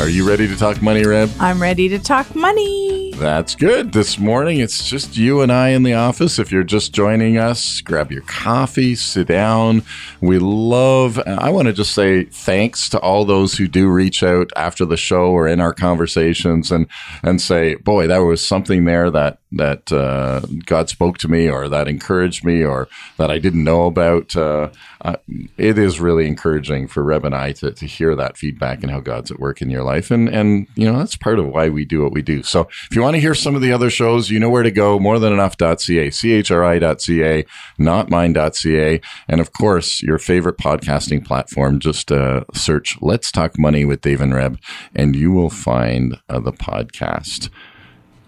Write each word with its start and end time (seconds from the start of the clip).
Are 0.00 0.08
you 0.08 0.28
ready 0.28 0.48
to 0.48 0.56
talk 0.56 0.82
money, 0.82 1.04
Reb? 1.04 1.30
I'm 1.38 1.62
ready 1.62 1.88
to 1.90 2.00
talk 2.00 2.34
money. 2.34 3.13
That's 3.16 3.54
good. 3.54 3.92
This 3.92 4.18
morning, 4.18 4.58
it's 4.58 4.88
just 4.88 5.16
you 5.16 5.40
and 5.40 5.52
I 5.52 5.68
in 5.68 5.84
the 5.84 5.94
office. 5.94 6.40
If 6.40 6.50
you're 6.50 6.64
just 6.64 6.92
joining 6.92 7.38
us, 7.38 7.80
grab 7.80 8.10
your 8.10 8.22
coffee, 8.22 8.96
sit 8.96 9.28
down. 9.28 9.84
We 10.20 10.40
love, 10.40 11.20
I 11.24 11.50
want 11.50 11.66
to 11.66 11.72
just 11.72 11.94
say 11.94 12.24
thanks 12.24 12.88
to 12.88 12.98
all 12.98 13.24
those 13.24 13.56
who 13.56 13.68
do 13.68 13.88
reach 13.88 14.24
out 14.24 14.50
after 14.56 14.84
the 14.84 14.96
show 14.96 15.30
or 15.30 15.46
in 15.46 15.60
our 15.60 15.72
conversations 15.72 16.72
and, 16.72 16.88
and 17.22 17.40
say, 17.40 17.76
boy, 17.76 18.08
that 18.08 18.18
was 18.18 18.44
something 18.44 18.84
there 18.84 19.10
that, 19.12 19.38
that 19.52 19.92
uh, 19.92 20.40
God 20.66 20.88
spoke 20.88 21.18
to 21.18 21.28
me 21.28 21.48
or 21.48 21.68
that 21.68 21.86
encouraged 21.86 22.44
me 22.44 22.64
or 22.64 22.88
that 23.16 23.30
I 23.30 23.38
didn't 23.38 23.62
know 23.62 23.86
about. 23.86 24.34
Uh, 24.34 24.70
uh, 25.02 25.16
it 25.56 25.78
is 25.78 26.00
really 26.00 26.26
encouraging 26.26 26.88
for 26.88 27.04
Reb 27.04 27.24
and 27.24 27.34
I 27.34 27.52
to, 27.52 27.70
to 27.70 27.86
hear 27.86 28.16
that 28.16 28.36
feedback 28.36 28.82
and 28.82 28.90
how 28.90 29.00
God's 29.00 29.30
at 29.30 29.38
work 29.38 29.62
in 29.62 29.70
your 29.70 29.84
life. 29.84 30.10
And, 30.10 30.28
and, 30.28 30.66
you 30.74 30.90
know, 30.90 30.98
that's 30.98 31.14
part 31.14 31.38
of 31.38 31.46
why 31.46 31.68
we 31.68 31.84
do 31.84 32.02
what 32.02 32.12
we 32.12 32.22
do. 32.22 32.42
So 32.42 32.62
if 32.90 32.96
you 32.96 33.03
want 33.04 33.14
to 33.14 33.20
hear 33.20 33.34
some 33.34 33.54
of 33.54 33.62
the 33.62 33.72
other 33.72 33.90
shows, 33.90 34.30
you 34.30 34.38
know 34.40 34.50
where 34.50 34.62
to 34.62 34.70
go, 34.70 34.98
more 34.98 35.18
than 35.18 35.32
enough.ca, 35.32 35.76
chri.ca, 36.08 37.44
notmine.ca. 37.78 39.00
And 39.28 39.40
of 39.40 39.52
course, 39.52 40.02
your 40.02 40.18
favorite 40.18 40.58
podcasting 40.58 41.24
platform, 41.24 41.78
just 41.80 42.10
uh, 42.12 42.44
search 42.54 42.96
Let's 43.00 43.30
Talk 43.30 43.58
Money 43.58 43.84
with 43.84 44.00
Dave 44.00 44.20
and 44.20 44.34
Reb, 44.34 44.58
and 44.94 45.14
you 45.16 45.32
will 45.32 45.50
find 45.50 46.16
uh, 46.28 46.40
the 46.40 46.52
podcast. 46.52 47.50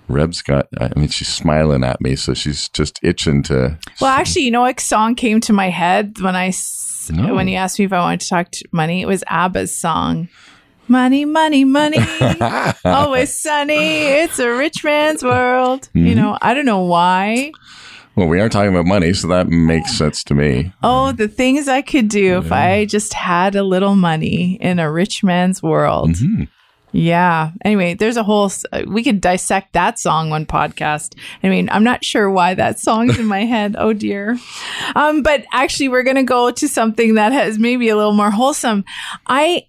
Reb's 0.08 0.40
got, 0.42 0.68
I 0.80 0.90
mean, 0.96 1.08
she's 1.08 1.28
smiling 1.28 1.82
at 1.82 2.00
me, 2.00 2.14
so 2.14 2.32
she's 2.32 2.68
just 2.68 3.00
itching 3.02 3.42
to. 3.44 3.78
Well, 4.00 4.10
actually, 4.10 4.42
you 4.42 4.50
know 4.52 4.60
what 4.60 4.78
song 4.78 5.16
came 5.16 5.40
to 5.42 5.52
my 5.52 5.68
head 5.68 6.16
when 6.20 6.36
I 6.36 6.52
No. 7.10 7.34
when 7.34 7.48
you 7.48 7.56
asked 7.56 7.78
me 7.78 7.86
if 7.86 7.92
I 7.92 7.98
wanted 7.98 8.20
to 8.20 8.28
talk 8.28 8.50
to 8.52 8.68
money? 8.72 9.02
It 9.02 9.06
was 9.06 9.24
ABBA's 9.28 9.76
song. 9.76 10.28
Money, 10.88 11.24
money, 11.24 11.64
money. 11.64 11.98
Always 12.84 13.40
sunny. 13.40 13.74
It's 13.74 14.38
a 14.38 14.50
rich 14.54 14.84
man's 14.84 15.22
world. 15.24 15.88
You 15.92 16.02
Mm-hmm. 16.06 16.16
know, 16.16 16.38
I 16.40 16.54
don't 16.54 16.64
know 16.66 16.82
why. 16.84 17.52
Well, 18.14 18.28
we 18.28 18.40
are 18.40 18.48
talking 18.48 18.70
about 18.70 18.86
money, 18.86 19.12
so 19.12 19.28
that 19.28 19.48
makes 19.48 19.98
sense 19.98 20.24
to 20.24 20.34
me. 20.34 20.72
Oh, 20.82 21.12
the 21.12 21.28
things 21.28 21.68
I 21.68 21.82
could 21.82 22.08
do 22.08 22.38
if 22.38 22.50
I 22.52 22.84
just 22.86 23.12
had 23.12 23.54
a 23.56 23.62
little 23.62 23.94
money 23.96 24.54
in 24.60 24.78
a 24.78 24.90
rich 24.90 25.22
man's 25.22 25.62
world. 25.62 26.10
Mm-hmm. 26.12 26.44
Yeah. 26.92 27.50
Anyway, 27.62 27.92
there's 27.92 28.16
a 28.16 28.22
whole, 28.22 28.50
uh, 28.72 28.84
we 28.86 29.02
could 29.02 29.20
dissect 29.20 29.74
that 29.74 29.98
song 29.98 30.30
one 30.30 30.46
podcast. 30.46 31.14
I 31.42 31.50
mean, 31.50 31.68
I'm 31.70 31.84
not 31.84 32.02
sure 32.04 32.30
why 32.30 32.54
that 32.54 32.78
song's 32.78 33.18
in 33.18 33.26
my 33.26 33.44
head. 33.44 33.76
Oh 33.78 33.92
dear. 33.92 34.38
Um, 34.94 35.22
but 35.22 35.44
actually, 35.52 35.88
we're 35.88 36.04
going 36.04 36.16
to 36.16 36.22
go 36.22 36.50
to 36.52 36.68
something 36.68 37.14
that 37.16 37.32
has 37.32 37.58
maybe 37.58 37.90
a 37.90 37.96
little 37.96 38.14
more 38.14 38.30
wholesome. 38.30 38.84
I, 39.26 39.66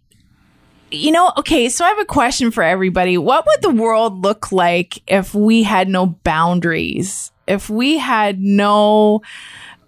you 0.92 1.12
know, 1.12 1.32
okay, 1.38 1.70
so 1.70 1.84
I 1.84 1.90
have 1.90 2.00
a 2.00 2.06
question 2.06 2.52
for 2.52 2.64
everybody. 2.64 3.18
What 3.18 3.46
would 3.46 3.62
the 3.62 3.82
world 3.82 4.24
look 4.24 4.52
like 4.52 5.02
if 5.08 5.34
we 5.34 5.64
had 5.64 5.90
no 5.90 6.06
boundaries? 6.06 7.32
If 7.48 7.70
we 7.70 7.98
had 7.98 8.40
no, 8.40 9.22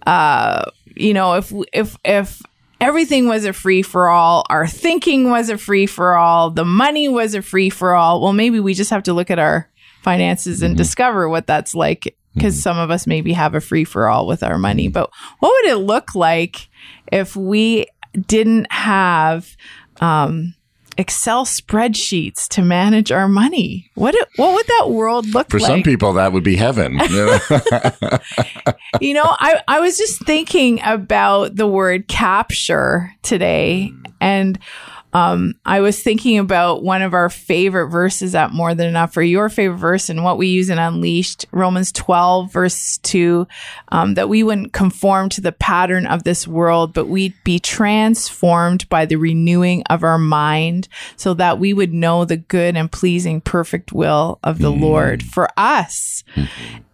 uh, 0.06 0.64
you 0.96 1.14
know, 1.14 1.34
if 1.34 1.52
if 1.72 1.96
if 2.04 2.42
everything 2.80 3.28
was 3.28 3.44
a 3.44 3.52
free 3.52 3.82
for 3.82 4.08
all, 4.08 4.44
our 4.50 4.66
thinking 4.66 5.30
was 5.30 5.48
a 5.48 5.58
free 5.58 5.86
for 5.86 6.16
all, 6.16 6.50
the 6.50 6.64
money 6.64 7.08
was 7.08 7.34
a 7.34 7.42
free 7.42 7.70
for 7.70 7.94
all. 7.94 8.22
Well, 8.22 8.32
maybe 8.32 8.60
we 8.60 8.74
just 8.74 8.90
have 8.90 9.02
to 9.04 9.12
look 9.12 9.30
at 9.30 9.38
our 9.38 9.68
finances 10.02 10.62
and 10.62 10.76
discover 10.76 11.28
what 11.28 11.46
that's 11.46 11.74
like 11.74 12.16
because 12.34 12.62
some 12.62 12.78
of 12.78 12.90
us 12.90 13.06
maybe 13.06 13.32
have 13.32 13.54
a 13.54 13.60
free 13.60 13.84
for 13.84 14.08
all 14.08 14.26
with 14.26 14.42
our 14.42 14.58
money. 14.58 14.88
But 14.88 15.10
what 15.40 15.50
would 15.50 15.72
it 15.72 15.76
look 15.76 16.14
like 16.14 16.68
if 17.10 17.36
we 17.36 17.86
didn't 18.26 18.70
have 18.72 19.56
um, 20.00 20.54
Excel 21.00 21.46
spreadsheets 21.46 22.46
to 22.48 22.60
manage 22.60 23.10
our 23.10 23.26
money? 23.26 23.90
What 23.94 24.14
it, 24.14 24.28
what 24.36 24.52
would 24.52 24.66
that 24.66 24.90
world 24.90 25.24
look 25.28 25.48
For 25.48 25.58
like? 25.58 25.66
For 25.66 25.72
some 25.72 25.82
people, 25.82 26.12
that 26.12 26.34
would 26.34 26.44
be 26.44 26.56
heaven. 26.56 27.00
you 27.08 27.16
know? 27.16 27.38
you 29.00 29.14
know, 29.14 29.24
I, 29.24 29.62
I 29.66 29.80
was 29.80 29.96
just 29.96 30.22
thinking 30.26 30.78
about 30.84 31.56
the 31.56 31.66
word 31.66 32.06
capture 32.06 33.10
today. 33.22 33.94
And 34.20 34.58
um, 35.12 35.54
I 35.64 35.80
was 35.80 36.02
thinking 36.02 36.38
about 36.38 36.82
one 36.82 37.02
of 37.02 37.14
our 37.14 37.28
favorite 37.28 37.88
verses 37.88 38.34
at 38.34 38.52
More 38.52 38.74
Than 38.74 38.88
Enough, 38.88 39.16
or 39.16 39.22
your 39.22 39.48
favorite 39.48 39.78
verse, 39.78 40.08
and 40.08 40.22
what 40.22 40.38
we 40.38 40.48
use 40.48 40.70
in 40.70 40.78
Unleashed, 40.78 41.46
Romans 41.50 41.90
12, 41.92 42.52
verse 42.52 42.98
2, 42.98 43.46
um, 43.88 44.14
that 44.14 44.28
we 44.28 44.42
wouldn't 44.42 44.72
conform 44.72 45.28
to 45.30 45.40
the 45.40 45.52
pattern 45.52 46.06
of 46.06 46.24
this 46.24 46.46
world, 46.46 46.92
but 46.92 47.08
we'd 47.08 47.34
be 47.44 47.58
transformed 47.58 48.88
by 48.88 49.04
the 49.04 49.16
renewing 49.16 49.82
of 49.90 50.04
our 50.04 50.18
mind 50.18 50.88
so 51.16 51.34
that 51.34 51.58
we 51.58 51.72
would 51.72 51.92
know 51.92 52.24
the 52.24 52.36
good 52.36 52.76
and 52.76 52.90
pleasing, 52.92 53.40
perfect 53.40 53.92
will 53.92 54.38
of 54.44 54.58
the 54.58 54.70
Lord 54.70 55.22
for 55.22 55.48
us. 55.56 56.22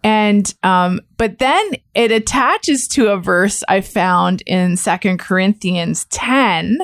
And 0.03 0.53
um, 0.63 1.01
but 1.17 1.39
then 1.39 1.71
it 1.93 2.11
attaches 2.11 2.87
to 2.89 3.07
a 3.07 3.17
verse 3.17 3.63
I 3.67 3.81
found 3.81 4.41
in 4.45 4.77
Second 4.77 5.19
Corinthians 5.19 6.05
10 6.05 6.79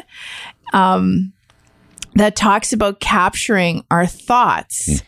um, 0.74 1.32
that 2.16 2.36
talks 2.36 2.74
about 2.74 3.00
capturing 3.00 3.84
our 3.90 4.06
thoughts. 4.06 5.02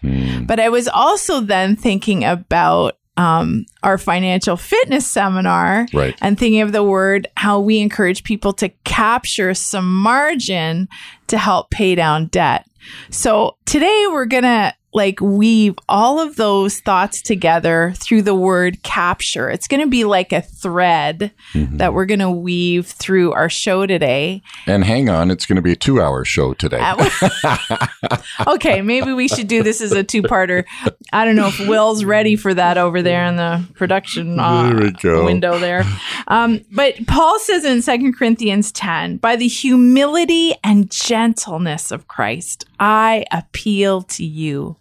But 0.43 0.59
I 0.59 0.69
was 0.69 0.87
also 0.87 1.39
then 1.41 1.75
thinking 1.75 2.23
about 2.23 2.97
um, 3.17 3.65
our 3.81 3.97
financial 3.97 4.57
fitness 4.57 5.07
seminar 5.07 5.87
Right. 5.93 6.15
and 6.21 6.37
thinking 6.37 6.61
of 6.61 6.71
the 6.73 6.83
word 6.83 7.27
how 7.37 7.59
we 7.61 7.79
encourage 7.79 8.23
people 8.23 8.51
to 8.53 8.69
capture 8.83 9.53
some 9.53 9.93
margin 9.95 10.89
to 11.27 11.37
help 11.37 11.69
pay 11.69 11.95
down 11.95 12.25
debt. 12.27 12.67
So 13.11 13.55
today 13.65 14.05
we're 14.11 14.25
going 14.25 14.43
to 14.43 14.73
like 14.95 15.19
weave 15.19 15.75
all 15.89 16.19
of 16.19 16.37
those 16.37 16.79
thoughts 16.79 17.21
together 17.21 17.93
through 17.97 18.21
the 18.21 18.33
word 18.33 18.81
capture. 18.81 19.49
It's 19.49 19.67
going 19.67 19.81
to 19.81 19.87
be 19.87 20.05
like 20.05 20.31
a 20.31 20.41
thread 20.41 21.31
that 21.53 21.93
we're 21.93 22.05
going 22.05 22.19
to 22.21 22.31
weave 22.31 22.87
through 22.87 23.33
our 23.33 23.49
show 23.49 23.85
today. 23.85 24.41
and 24.65 24.85
hang 24.85 25.09
on, 25.09 25.29
it's 25.31 25.45
going 25.45 25.57
to 25.57 25.61
be 25.61 25.73
a 25.73 25.75
two 25.75 26.01
hour 26.01 26.23
show 26.23 26.53
today. 26.53 26.79
okay, 28.47 28.81
maybe 28.81 29.11
we 29.11 29.27
should 29.27 29.47
do 29.47 29.61
this 29.61 29.81
as 29.81 29.91
a 29.91 30.03
two-parter. 30.03 30.63
I 31.11 31.25
don't 31.25 31.35
know 31.35 31.47
if 31.47 31.59
Will's 31.67 32.05
ready 32.05 32.37
for 32.37 32.53
that 32.53 32.77
over 32.77 33.01
there 33.01 33.25
in 33.25 33.35
the 33.35 33.67
production 33.73 34.39
uh, 34.39 34.69
There 35.01 35.23
window 35.25 35.59
there. 35.59 35.83
Um, 36.27 36.61
but 36.71 37.05
Paul 37.05 37.37
says 37.39 37.65
in 37.65 37.81
2 37.81 38.13
Corinthians 38.13 38.71
10, 38.71 39.17
by 39.17 39.35
the 39.35 39.47
humility 39.47 40.55
and 40.63 40.89
gentleness 40.89 41.91
of 41.91 42.07
Christ, 42.07 42.65
I 42.79 43.25
appeal 43.31 44.01
to 44.03 44.25
you. 44.25 44.77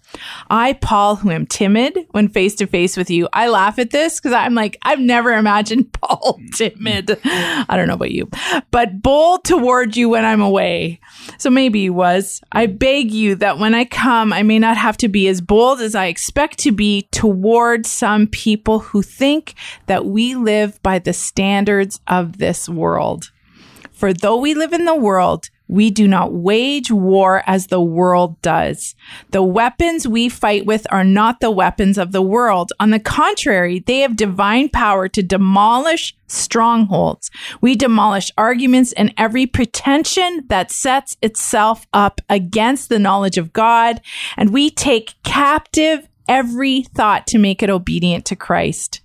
I, 0.50 0.74
Paul, 0.74 1.16
who 1.16 1.30
am 1.30 1.46
timid 1.46 1.98
when 2.10 2.28
face 2.28 2.54
to 2.56 2.66
face 2.66 2.96
with 2.96 3.10
you, 3.10 3.28
I 3.32 3.48
laugh 3.48 3.78
at 3.78 3.90
this 3.90 4.20
because 4.20 4.32
I'm 4.32 4.54
like, 4.54 4.76
I've 4.82 5.00
never 5.00 5.32
imagined 5.32 5.92
Paul 6.00 6.40
timid. 6.54 7.18
I 7.24 7.76
don't 7.76 7.88
know 7.88 7.94
about 7.94 8.10
you, 8.10 8.28
but 8.70 9.02
bold 9.02 9.44
toward 9.44 9.96
you 9.96 10.10
when 10.10 10.24
I'm 10.24 10.40
away. 10.40 11.00
So 11.38 11.50
maybe 11.50 11.82
he 11.82 11.90
was. 11.90 12.40
I 12.52 12.66
beg 12.66 13.10
you 13.10 13.34
that 13.36 13.58
when 13.58 13.74
I 13.74 13.84
come, 13.84 14.32
I 14.32 14.42
may 14.42 14.58
not 14.58 14.76
have 14.76 14.96
to 14.98 15.08
be 15.08 15.28
as 15.28 15.40
bold 15.40 15.80
as 15.80 15.94
I 15.94 16.06
expect 16.06 16.58
to 16.60 16.72
be 16.72 17.08
toward 17.10 17.86
some 17.86 18.26
people 18.26 18.80
who 18.80 19.02
think 19.02 19.54
that 19.86 20.06
we 20.06 20.34
live 20.34 20.82
by 20.82 20.98
the 20.98 21.12
standards 21.12 22.00
of 22.06 22.38
this 22.38 22.68
world. 22.68 23.30
For 23.92 24.12
though 24.12 24.36
we 24.36 24.54
live 24.54 24.72
in 24.72 24.84
the 24.84 24.94
world, 24.94 25.48
we 25.66 25.90
do 25.90 26.06
not 26.06 26.32
wage 26.32 26.90
war 26.90 27.42
as 27.46 27.68
the 27.68 27.80
world 27.80 28.40
does. 28.42 28.94
The 29.30 29.42
weapons 29.42 30.06
we 30.06 30.28
fight 30.28 30.66
with 30.66 30.86
are 30.90 31.04
not 31.04 31.40
the 31.40 31.50
weapons 31.50 31.96
of 31.96 32.12
the 32.12 32.22
world. 32.22 32.72
On 32.80 32.90
the 32.90 33.00
contrary, 33.00 33.82
they 33.86 34.00
have 34.00 34.14
divine 34.14 34.68
power 34.68 35.08
to 35.08 35.22
demolish 35.22 36.14
strongholds. 36.26 37.30
We 37.62 37.76
demolish 37.76 38.30
arguments 38.36 38.92
and 38.92 39.14
every 39.16 39.46
pretension 39.46 40.44
that 40.48 40.70
sets 40.70 41.16
itself 41.22 41.86
up 41.94 42.20
against 42.28 42.90
the 42.90 42.98
knowledge 42.98 43.38
of 43.38 43.52
God, 43.52 44.02
and 44.36 44.50
we 44.50 44.70
take 44.70 45.14
captive 45.22 46.08
every 46.28 46.82
thought 46.82 47.26
to 47.28 47.38
make 47.38 47.62
it 47.62 47.70
obedient 47.70 48.26
to 48.26 48.36
Christ. 48.36 49.00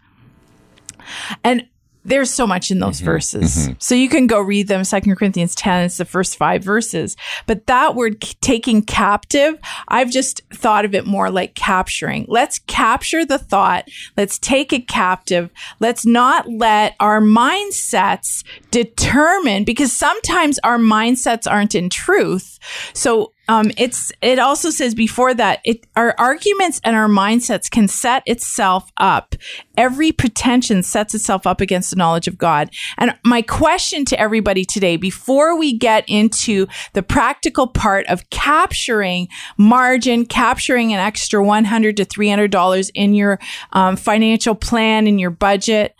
And 1.43 1.68
there's 2.05 2.31
so 2.31 2.47
much 2.47 2.71
in 2.71 2.79
those 2.79 2.97
mm-hmm. 2.97 3.05
verses. 3.05 3.55
Mm-hmm. 3.57 3.73
So 3.79 3.95
you 3.95 4.09
can 4.09 4.27
go 4.27 4.39
read 4.39 4.67
them. 4.67 4.83
Second 4.83 5.15
Corinthians 5.15 5.55
10, 5.55 5.85
it's 5.85 5.97
the 5.97 6.05
first 6.05 6.37
five 6.37 6.63
verses. 6.63 7.15
But 7.45 7.67
that 7.67 7.95
word 7.95 8.21
taking 8.41 8.81
captive, 8.81 9.59
I've 9.87 10.11
just 10.11 10.41
thought 10.53 10.85
of 10.85 10.95
it 10.95 11.05
more 11.05 11.29
like 11.29 11.55
capturing. 11.55 12.25
Let's 12.27 12.59
capture 12.59 13.25
the 13.25 13.37
thought. 13.37 13.87
Let's 14.17 14.39
take 14.39 14.71
it 14.73 14.87
captive. 14.87 15.49
Let's 15.79 16.05
not 16.05 16.49
let 16.49 16.95
our 16.99 17.21
mindsets 17.21 18.43
determine 18.71 19.63
because 19.63 19.91
sometimes 19.91 20.59
our 20.59 20.77
mindsets 20.77 21.49
aren't 21.49 21.75
in 21.75 21.89
truth. 21.89 22.59
So 22.93 23.33
um, 23.49 23.71
it's 23.77 24.11
it 24.21 24.39
also 24.39 24.69
says 24.69 24.95
before 24.95 25.33
that 25.33 25.59
it 25.65 25.85
our 25.95 26.15
arguments 26.17 26.79
and 26.83 26.95
our 26.95 27.09
mindsets 27.09 27.69
can 27.69 27.87
set 27.87 28.23
itself 28.25 28.91
up. 28.97 29.35
Every 29.75 30.11
pretension 30.11 30.83
sets 30.83 31.13
itself 31.15 31.47
up 31.47 31.59
against 31.61 31.89
the 31.89 31.95
knowledge 31.95 32.27
of 32.27 32.37
God. 32.37 32.69
And 32.97 33.13
my 33.25 33.41
question 33.41 34.05
to 34.05 34.19
everybody 34.19 34.65
today, 34.65 34.97
before 34.97 35.57
we 35.57 35.77
get 35.77 36.03
into 36.07 36.67
the 36.93 37.01
practical 37.01 37.67
part 37.67 38.05
of 38.07 38.29
capturing 38.29 39.27
margin, 39.57 40.25
capturing 40.25 40.93
an 40.93 40.99
extra 40.99 41.43
one 41.43 41.65
hundred 41.65 41.97
to 41.97 42.05
three 42.05 42.29
hundred 42.29 42.51
dollars 42.51 42.91
in 42.93 43.13
your 43.13 43.39
um, 43.73 43.95
financial 43.95 44.55
plan 44.55 45.07
in 45.07 45.17
your 45.17 45.31
budget. 45.31 45.95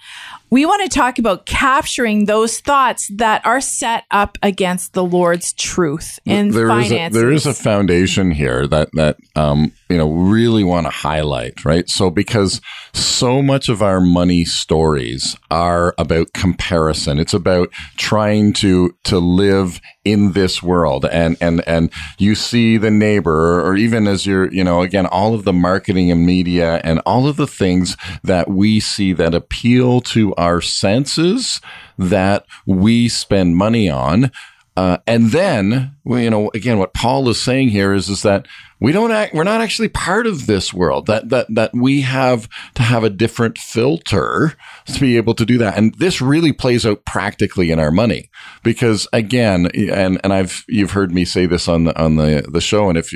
We 0.49 0.65
want 0.65 0.89
to 0.89 0.97
talk 0.97 1.19
about 1.19 1.45
capturing 1.45 2.25
those 2.25 2.59
thoughts 2.59 3.09
that 3.15 3.45
are 3.45 3.61
set 3.61 4.05
up 4.09 4.37
against 4.41 4.93
the 4.93 5.03
Lord's 5.03 5.53
truth 5.53 6.19
in 6.25 6.49
there 6.51 6.65
is 6.65 6.89
finances. 6.89 7.17
a, 7.17 7.19
there 7.19 7.31
is 7.31 7.45
a 7.45 7.53
foundation 7.53 8.31
here 8.31 8.67
that 8.67 8.89
that 8.93 9.17
um, 9.35 9.71
you 9.89 9.97
know 9.97 10.11
really 10.11 10.63
want 10.63 10.85
to 10.85 10.91
highlight, 10.91 11.65
right? 11.65 11.89
So 11.89 12.09
because 12.09 12.61
so 12.93 13.41
much 13.41 13.69
of 13.69 13.81
our 13.81 13.99
money 13.99 14.45
stories 14.45 15.35
are 15.49 15.95
about 15.97 16.33
comparison. 16.33 17.19
It's 17.19 17.33
about 17.33 17.69
trying 17.97 18.53
to 18.53 18.95
to 19.05 19.19
live 19.19 19.81
in 20.05 20.31
this 20.31 20.63
world 20.63 21.05
and 21.05 21.37
and 21.41 21.61
and 21.67 21.91
you 22.17 22.33
see 22.35 22.77
the 22.77 22.91
neighbor 22.91 23.61
or 23.61 23.75
even 23.75 24.07
as 24.07 24.25
you're 24.25 24.51
you 24.51 24.63
know 24.63 24.81
again 24.81 25.05
all 25.05 25.33
of 25.33 25.43
the 25.43 25.53
marketing 25.53 26.11
and 26.11 26.25
media 26.25 26.79
and 26.83 26.99
all 27.05 27.27
of 27.27 27.35
the 27.35 27.47
things 27.47 27.97
that 28.23 28.49
we 28.49 28.79
see 28.79 29.13
that 29.13 29.35
appeal 29.35 30.01
to 30.01 30.33
our 30.35 30.61
senses 30.61 31.59
that 31.97 32.45
we 32.65 33.09
spend 33.09 33.57
money 33.57 33.89
on 33.89 34.31
uh, 34.79 34.97
and 35.05 35.31
then, 35.31 35.93
you 36.05 36.29
know, 36.29 36.49
again, 36.53 36.77
what 36.77 36.93
Paul 36.93 37.27
is 37.27 37.41
saying 37.41 37.67
here 37.67 37.93
is, 37.93 38.07
is 38.07 38.21
that 38.21 38.47
we 38.79 38.93
don't 38.93 39.11
act, 39.11 39.33
we're 39.33 39.43
not 39.43 39.59
actually 39.59 39.89
part 39.89 40.25
of 40.25 40.47
this 40.47 40.73
world. 40.73 41.05
That 41.07 41.27
that 41.31 41.53
that 41.53 41.71
we 41.73 41.99
have 41.99 42.47
to 42.75 42.81
have 42.81 43.03
a 43.03 43.09
different 43.09 43.57
filter 43.57 44.53
to 44.85 44.99
be 45.01 45.17
able 45.17 45.33
to 45.33 45.45
do 45.45 45.57
that. 45.57 45.77
And 45.77 45.93
this 45.95 46.21
really 46.21 46.53
plays 46.53 46.85
out 46.85 47.03
practically 47.03 47.71
in 47.71 47.79
our 47.79 47.91
money, 47.91 48.29
because 48.63 49.05
again, 49.11 49.69
and 49.75 50.17
and 50.23 50.31
I've 50.31 50.63
you've 50.69 50.91
heard 50.91 51.11
me 51.11 51.25
say 51.25 51.45
this 51.45 51.67
on 51.67 51.83
the 51.83 52.01
on 52.01 52.15
the 52.15 52.47
the 52.49 52.61
show, 52.61 52.87
and 52.87 52.97
if 52.97 53.11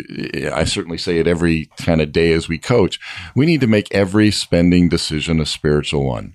I 0.51 0.65
certainly 0.65 0.97
say 0.97 1.19
it 1.19 1.27
every 1.27 1.69
kind 1.77 2.01
of 2.01 2.11
day 2.11 2.33
as 2.33 2.49
we 2.49 2.57
coach, 2.57 2.99
we 3.33 3.45
need 3.45 3.61
to 3.61 3.67
make 3.67 3.87
every 3.95 4.31
spending 4.31 4.89
decision 4.89 5.39
a 5.39 5.45
spiritual 5.45 6.05
one. 6.05 6.33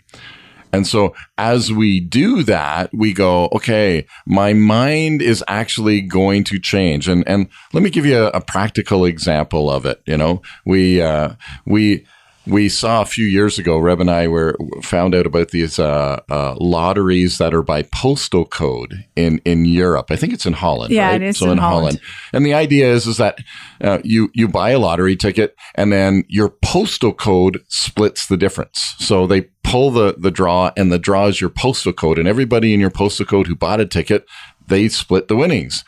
And 0.73 0.87
so 0.87 1.15
as 1.37 1.73
we 1.73 2.00
do 2.00 2.43
that, 2.44 2.91
we 2.93 3.12
go, 3.12 3.49
okay, 3.53 4.06
my 4.26 4.53
mind 4.53 5.23
is 5.23 5.43
actually 5.49 6.00
going 6.00 6.44
to 6.44 6.59
change. 6.59 7.09
And, 7.09 7.26
and 7.26 7.49
let 7.73 7.82
me 7.82 7.91
give 7.91 8.06
you 8.06 8.25
a, 8.25 8.29
a 8.29 8.41
practical 8.41 9.05
example 9.05 9.70
of 9.70 9.87
it. 9.87 10.03
You 10.06 10.17
know, 10.17 10.43
we, 10.65 11.00
uh, 11.00 11.35
we, 11.67 12.06
we 12.48 12.68
saw 12.68 13.02
a 13.02 13.06
few 13.06 13.26
years 13.26 13.58
ago, 13.58 13.78
Reb 13.78 14.00
and 14.00 14.10
I 14.10 14.28
were 14.28 14.56
found 14.82 15.14
out 15.14 15.26
about 15.26 15.50
these 15.50 15.78
uh, 15.78 16.20
uh, 16.30 16.54
lotteries 16.58 17.38
that 17.38 17.54
are 17.54 17.62
by 17.62 17.82
postal 17.82 18.44
code 18.44 19.04
in, 19.16 19.40
in 19.44 19.64
Europe. 19.64 20.10
I 20.10 20.16
think 20.16 20.32
it's 20.32 20.46
in 20.46 20.54
Holland. 20.54 20.92
Yeah, 20.92 21.08
right? 21.08 21.22
it 21.22 21.28
is 21.28 21.38
so 21.38 21.50
in 21.50 21.58
Holland. 21.58 22.00
And 22.32 22.44
the 22.44 22.54
idea 22.54 22.92
is 22.92 23.06
is 23.06 23.18
that 23.18 23.38
uh, 23.80 23.98
you 24.04 24.30
you 24.34 24.48
buy 24.48 24.70
a 24.70 24.78
lottery 24.78 25.16
ticket 25.16 25.54
and 25.74 25.92
then 25.92 26.24
your 26.28 26.48
postal 26.48 27.12
code 27.12 27.62
splits 27.68 28.26
the 28.26 28.36
difference. 28.36 28.94
So 28.98 29.26
they 29.26 29.42
pull 29.62 29.90
the 29.90 30.16
the 30.18 30.30
draw 30.30 30.70
and 30.76 30.90
the 30.90 30.98
draw 30.98 31.26
is 31.26 31.40
your 31.40 31.50
postal 31.50 31.92
code, 31.92 32.18
and 32.18 32.26
everybody 32.26 32.74
in 32.74 32.80
your 32.80 32.90
postal 32.90 33.26
code 33.26 33.46
who 33.46 33.54
bought 33.54 33.80
a 33.80 33.86
ticket 33.86 34.26
they 34.68 34.88
split 34.88 35.28
the 35.28 35.36
winnings. 35.36 35.84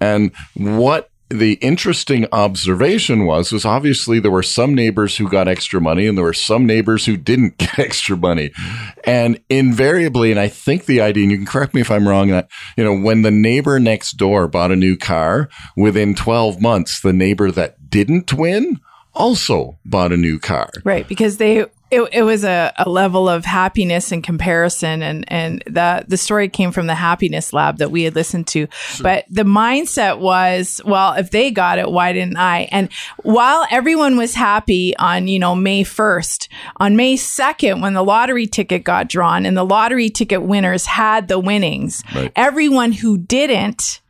And 0.00 0.32
what 0.54 1.10
the 1.30 1.54
interesting 1.54 2.26
observation 2.32 3.24
was 3.24 3.52
was 3.52 3.64
obviously 3.64 4.18
there 4.18 4.30
were 4.30 4.42
some 4.42 4.74
neighbors 4.74 5.16
who 5.16 5.28
got 5.28 5.46
extra 5.46 5.80
money 5.80 6.06
and 6.06 6.18
there 6.18 6.24
were 6.24 6.32
some 6.32 6.66
neighbors 6.66 7.06
who 7.06 7.16
didn't 7.16 7.56
get 7.58 7.78
extra 7.78 8.16
money. 8.16 8.50
And 9.04 9.40
invariably 9.48 10.30
and 10.30 10.40
i 10.40 10.48
think 10.48 10.86
the 10.86 11.00
idea 11.00 11.22
and 11.22 11.30
you 11.32 11.38
can 11.38 11.46
correct 11.46 11.74
me 11.74 11.80
if 11.80 11.90
i'm 11.90 12.06
wrong 12.06 12.28
that 12.28 12.50
you 12.76 12.84
know 12.84 12.94
when 12.94 13.22
the 13.22 13.30
neighbor 13.30 13.78
next 13.80 14.12
door 14.12 14.46
bought 14.48 14.70
a 14.70 14.76
new 14.76 14.96
car 14.96 15.48
within 15.76 16.14
12 16.14 16.60
months 16.60 17.00
the 17.00 17.12
neighbor 17.12 17.50
that 17.50 17.90
didn't 17.90 18.32
win 18.32 18.80
also 19.14 19.78
bought 19.84 20.12
a 20.12 20.16
new 20.16 20.38
car. 20.38 20.70
Right, 20.84 21.06
because 21.06 21.36
they 21.36 21.66
it, 21.90 22.08
it 22.12 22.22
was 22.22 22.44
a, 22.44 22.72
a 22.78 22.88
level 22.88 23.28
of 23.28 23.44
happiness 23.44 24.12
and 24.12 24.22
comparison 24.22 25.02
and 25.02 25.24
and 25.28 25.62
the 25.66 26.04
the 26.06 26.16
story 26.16 26.48
came 26.48 26.72
from 26.72 26.86
the 26.86 26.94
happiness 26.94 27.52
lab 27.52 27.78
that 27.78 27.90
we 27.90 28.02
had 28.04 28.14
listened 28.14 28.46
to. 28.48 28.66
But 29.02 29.24
the 29.28 29.42
mindset 29.42 30.18
was, 30.18 30.80
well, 30.84 31.14
if 31.14 31.30
they 31.30 31.50
got 31.50 31.78
it, 31.78 31.90
why 31.90 32.12
didn't 32.12 32.36
I? 32.36 32.68
And 32.70 32.88
while 33.22 33.66
everyone 33.70 34.16
was 34.16 34.34
happy 34.34 34.96
on, 34.98 35.26
you 35.28 35.38
know, 35.38 35.54
May 35.54 35.82
1st, 35.84 36.48
on 36.76 36.96
May 36.96 37.16
2nd 37.16 37.80
when 37.82 37.94
the 37.94 38.04
lottery 38.04 38.46
ticket 38.46 38.84
got 38.84 39.08
drawn 39.08 39.44
and 39.46 39.56
the 39.56 39.64
lottery 39.64 40.10
ticket 40.10 40.42
winners 40.42 40.86
had 40.86 41.28
the 41.28 41.38
winnings, 41.38 42.02
Right. 42.14 42.32
everyone 42.36 42.92
who 42.92 43.18
didn't 43.18 44.00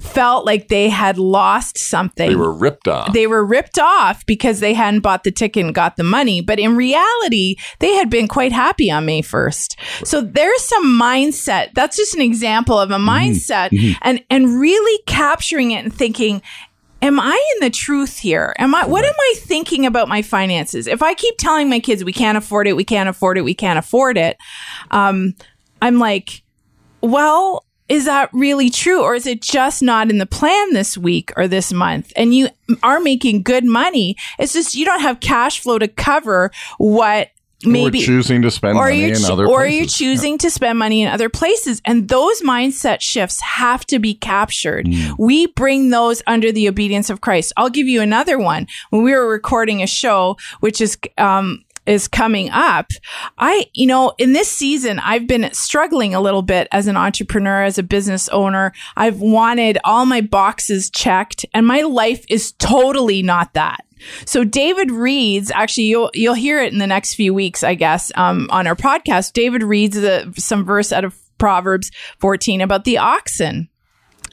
felt 0.00 0.46
like 0.46 0.68
they 0.68 0.88
had 0.88 1.18
lost 1.18 1.78
something 1.78 2.28
they 2.28 2.34
were 2.34 2.52
ripped 2.52 2.88
off 2.88 3.12
they 3.12 3.26
were 3.26 3.44
ripped 3.44 3.78
off 3.78 4.24
because 4.26 4.60
they 4.60 4.74
hadn't 4.74 5.00
bought 5.00 5.24
the 5.24 5.30
ticket 5.30 5.64
and 5.64 5.74
got 5.74 5.96
the 5.96 6.04
money. 6.04 6.40
But 6.40 6.58
in 6.58 6.76
reality, 6.76 7.56
they 7.78 7.94
had 7.94 8.10
been 8.10 8.28
quite 8.28 8.52
happy 8.52 8.90
on 8.90 9.06
May 9.06 9.22
1st. 9.22 10.06
So 10.06 10.20
there's 10.20 10.62
some 10.62 10.84
mindset. 11.00 11.72
That's 11.74 11.96
just 11.96 12.14
an 12.14 12.20
example 12.20 12.78
of 12.78 12.90
a 12.90 12.96
mindset 12.96 13.70
and, 14.02 14.22
and 14.30 14.60
really 14.60 15.02
capturing 15.06 15.72
it 15.72 15.84
and 15.84 15.92
thinking, 15.92 16.42
Am 17.02 17.18
I 17.18 17.54
in 17.54 17.64
the 17.64 17.70
truth 17.70 18.18
here? 18.18 18.54
Am 18.58 18.74
I, 18.74 18.84
what 18.86 19.06
am 19.06 19.14
I 19.18 19.34
thinking 19.38 19.86
about 19.86 20.06
my 20.06 20.20
finances? 20.20 20.86
If 20.86 21.02
I 21.02 21.14
keep 21.14 21.34
telling 21.38 21.70
my 21.70 21.80
kids 21.80 22.04
we 22.04 22.12
can't 22.12 22.36
afford 22.36 22.68
it, 22.68 22.76
we 22.76 22.84
can't 22.84 23.08
afford 23.08 23.38
it, 23.38 23.42
we 23.42 23.54
can't 23.54 23.78
afford 23.78 24.18
it, 24.18 24.36
um, 24.90 25.34
I'm 25.80 25.98
like, 25.98 26.42
well, 27.00 27.64
is 27.90 28.04
that 28.06 28.30
really 28.32 28.70
true? 28.70 29.02
Or 29.02 29.14
is 29.14 29.26
it 29.26 29.42
just 29.42 29.82
not 29.82 30.08
in 30.10 30.18
the 30.18 30.26
plan 30.26 30.72
this 30.72 30.96
week 30.96 31.32
or 31.36 31.46
this 31.48 31.72
month? 31.72 32.12
And 32.16 32.34
you 32.34 32.48
are 32.82 33.00
making 33.00 33.42
good 33.42 33.64
money. 33.64 34.14
It's 34.38 34.52
just 34.52 34.74
you 34.74 34.84
don't 34.84 35.00
have 35.00 35.18
cash 35.20 35.60
flow 35.60 35.78
to 35.78 35.88
cover 35.88 36.50
what 36.78 37.30
maybe 37.62 37.98
we're 37.98 38.04
choosing 38.06 38.40
to 38.42 38.50
spend 38.50 38.78
or 38.78 38.84
money 38.84 39.00
you're 39.06 39.16
in 39.16 39.24
other 39.24 39.46
or 39.46 39.58
places 39.64 39.76
you're 39.78 39.86
choosing 40.14 40.38
to 40.38 40.50
spend 40.50 40.78
money 40.78 41.02
in 41.02 41.08
other 41.08 41.28
places 41.28 41.82
and 41.84 42.08
those 42.08 42.40
mindset 42.40 43.02
shifts 43.02 43.38
have 43.42 43.84
to 43.84 43.98
be 43.98 44.14
captured 44.14 44.86
Mm. 44.86 45.14
we 45.18 45.46
bring 45.48 45.90
those 45.90 46.22
under 46.26 46.50
the 46.52 46.68
obedience 46.70 47.10
of 47.10 47.20
christ 47.20 47.52
i'll 47.58 47.68
give 47.68 47.86
you 47.86 48.00
another 48.00 48.38
one 48.38 48.66
when 48.88 49.02
we 49.02 49.12
were 49.12 49.28
recording 49.28 49.82
a 49.82 49.86
show 49.86 50.38
which 50.60 50.80
is 50.80 50.96
um 51.18 51.62
is 51.90 52.06
coming 52.06 52.48
up. 52.50 52.86
I, 53.36 53.66
you 53.74 53.86
know, 53.86 54.14
in 54.16 54.32
this 54.32 54.48
season, 54.48 55.00
I've 55.00 55.26
been 55.26 55.52
struggling 55.52 56.14
a 56.14 56.20
little 56.20 56.42
bit 56.42 56.68
as 56.70 56.86
an 56.86 56.96
entrepreneur, 56.96 57.64
as 57.64 57.78
a 57.78 57.82
business 57.82 58.28
owner. 58.28 58.72
I've 58.96 59.20
wanted 59.20 59.76
all 59.82 60.06
my 60.06 60.20
boxes 60.20 60.88
checked 60.88 61.44
and 61.52 61.66
my 61.66 61.80
life 61.80 62.24
is 62.28 62.52
totally 62.52 63.22
not 63.22 63.54
that. 63.54 63.80
So 64.24 64.44
David 64.44 64.92
reads, 64.92 65.50
actually, 65.50 65.86
you'll, 65.86 66.10
you'll 66.14 66.34
hear 66.34 66.62
it 66.62 66.72
in 66.72 66.78
the 66.78 66.86
next 66.86 67.14
few 67.14 67.34
weeks, 67.34 67.64
I 67.64 67.74
guess, 67.74 68.12
um, 68.14 68.48
on 68.50 68.68
our 68.68 68.76
podcast. 68.76 69.32
David 69.32 69.64
reads 69.64 70.00
the, 70.00 70.32
some 70.38 70.64
verse 70.64 70.92
out 70.92 71.04
of 71.04 71.18
Proverbs 71.38 71.90
14 72.20 72.60
about 72.60 72.84
the 72.84 72.98
oxen. 72.98 73.68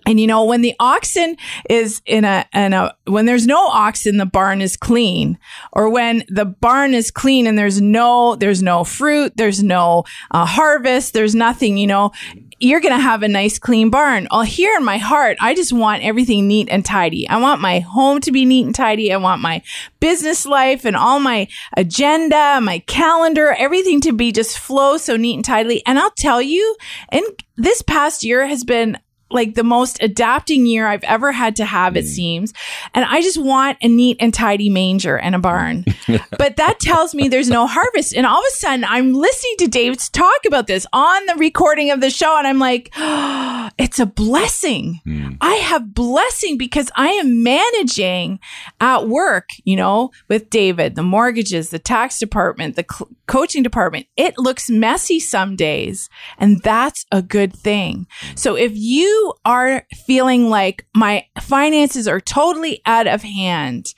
And 0.08 0.22
you 0.22 0.26
know, 0.26 0.46
when 0.46 0.62
the 0.62 0.74
oxen 0.80 1.36
is 1.70 2.02
in 2.06 2.24
a, 2.24 2.46
in 2.54 2.72
a, 2.72 2.96
when 3.06 3.26
there's 3.26 3.46
no 3.46 3.68
oxen, 3.68 4.16
the 4.16 4.26
barn 4.26 4.62
is 4.62 4.78
clean. 4.78 5.38
Or 5.74 5.90
when 5.90 6.24
the 6.30 6.46
barn 6.46 6.94
is 6.94 7.12
clean 7.12 7.46
and 7.46 7.60
there's 7.60 7.82
no, 7.82 8.38
there's 8.38 8.64
no 8.64 8.86
fruit, 8.86 9.34
there's 9.36 9.62
no 9.62 10.06
uh, 10.32 10.46
harvest, 10.46 11.14
there's 11.14 11.36
nothing, 11.36 11.78
you 11.78 11.88
know, 11.88 12.14
you're 12.60 12.80
going 12.80 12.96
to 12.96 13.02
have 13.02 13.22
a 13.22 13.28
nice 13.28 13.60
clean 13.60 13.90
barn. 13.90 14.30
Well, 14.32 14.42
here 14.44 14.76
in 14.78 14.86
my 14.86 14.98
heart, 14.98 15.38
I 15.42 15.54
just 15.54 15.74
want 15.74 16.04
everything 16.04 16.48
neat 16.48 16.70
and 16.72 16.86
tidy. 16.86 17.28
I 17.28 17.38
want 17.38 17.62
my 17.62 17.80
home 17.80 18.22
to 18.22 18.32
be 18.32 18.46
neat 18.46 18.66
and 18.66 18.74
tidy. 18.74 19.12
I 19.12 19.18
want 19.18 19.42
my 19.42 19.62
business 20.00 20.46
life 20.46 20.86
and 20.86 20.96
all 20.96 21.20
my 21.20 21.50
agenda, 21.76 22.60
my 22.62 22.80
calendar, 22.88 23.54
everything 23.60 24.00
to 24.02 24.14
be 24.14 24.32
just 24.32 24.58
flow 24.58 24.98
so 24.98 25.18
neat 25.18 25.36
and 25.36 25.46
tidily. 25.46 25.84
And 25.86 26.00
I'll 26.00 26.14
tell 26.18 26.42
you, 26.42 26.78
and 27.10 27.26
this 27.58 27.82
past 27.82 28.24
year 28.24 28.48
has 28.48 28.64
been 28.64 28.98
like 29.30 29.56
the 29.56 29.64
most 29.64 30.02
adapting 30.02 30.66
year 30.66 30.88
I've 30.88 31.04
ever 31.04 31.32
had 31.32 31.56
to 31.58 31.66
have, 31.66 31.98
it 31.98 32.06
mm. 32.06 32.10
seems. 32.10 32.54
And 32.94 33.06
I 33.06 33.22
just 33.22 33.38
want 33.38 33.78
a 33.82 33.88
neat 33.88 34.18
and 34.20 34.34
tidy 34.34 34.70
manger 34.70 35.18
and 35.18 35.36
a 35.36 35.40
barn. 35.40 35.86
but 36.38 36.56
that 36.58 36.80
tells 36.80 37.14
me 37.14 37.28
there's 37.28 37.50
no 37.50 37.68
harvest. 37.68 38.16
And 38.16 38.26
all 38.26 38.40
of 38.40 38.46
a 38.48 38.56
sudden 38.56 38.86
I'm 38.86 39.14
listening 39.14 39.56
to 39.60 39.68
Dave 39.68 39.98
talk 40.12 40.46
about 40.46 40.68
this 40.68 40.86
on 40.94 41.26
the 41.26 41.36
recording 41.36 41.92
of 41.92 42.02
the 42.02 42.10
show. 42.10 42.38
And 42.38 42.48
I'm 42.48 42.60
like, 42.60 42.92
it's 43.78 44.00
a 44.00 44.06
blessing. 44.06 45.02
Mm. 45.06 45.38
I 45.42 45.56
have 45.56 45.94
blessing 45.94 46.58
because 46.58 46.90
I 46.96 47.10
am 47.10 47.44
managing 47.44 48.40
at 48.80 49.08
work, 49.08 49.50
you 49.64 49.76
know, 49.76 50.12
with 50.28 50.50
David, 50.50 50.96
the 50.96 51.04
mortgages, 51.04 51.70
the 51.70 51.80
tax 51.80 52.20
department, 52.20 52.76
the 52.76 52.86
cl- 52.90 53.10
coaching 53.28 53.64
department. 53.64 54.08
It 54.16 54.38
looks 54.38 54.70
messy 54.70 55.20
some 55.20 55.56
days, 55.56 56.10
and 56.38 56.62
that's 56.62 57.06
a 57.12 57.22
good 57.22 57.54
thing. 57.54 58.08
Mm. 58.22 58.40
So 58.40 58.56
if 58.56 58.72
you 58.76 59.17
are 59.46 59.86
feeling 60.06 60.50
like 60.50 60.86
my 60.96 61.26
finances 61.42 62.08
are 62.08 62.22
totally 62.22 62.82
out 62.86 63.08
of 63.08 63.24
hand, 63.24 63.94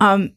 um, 0.00 0.32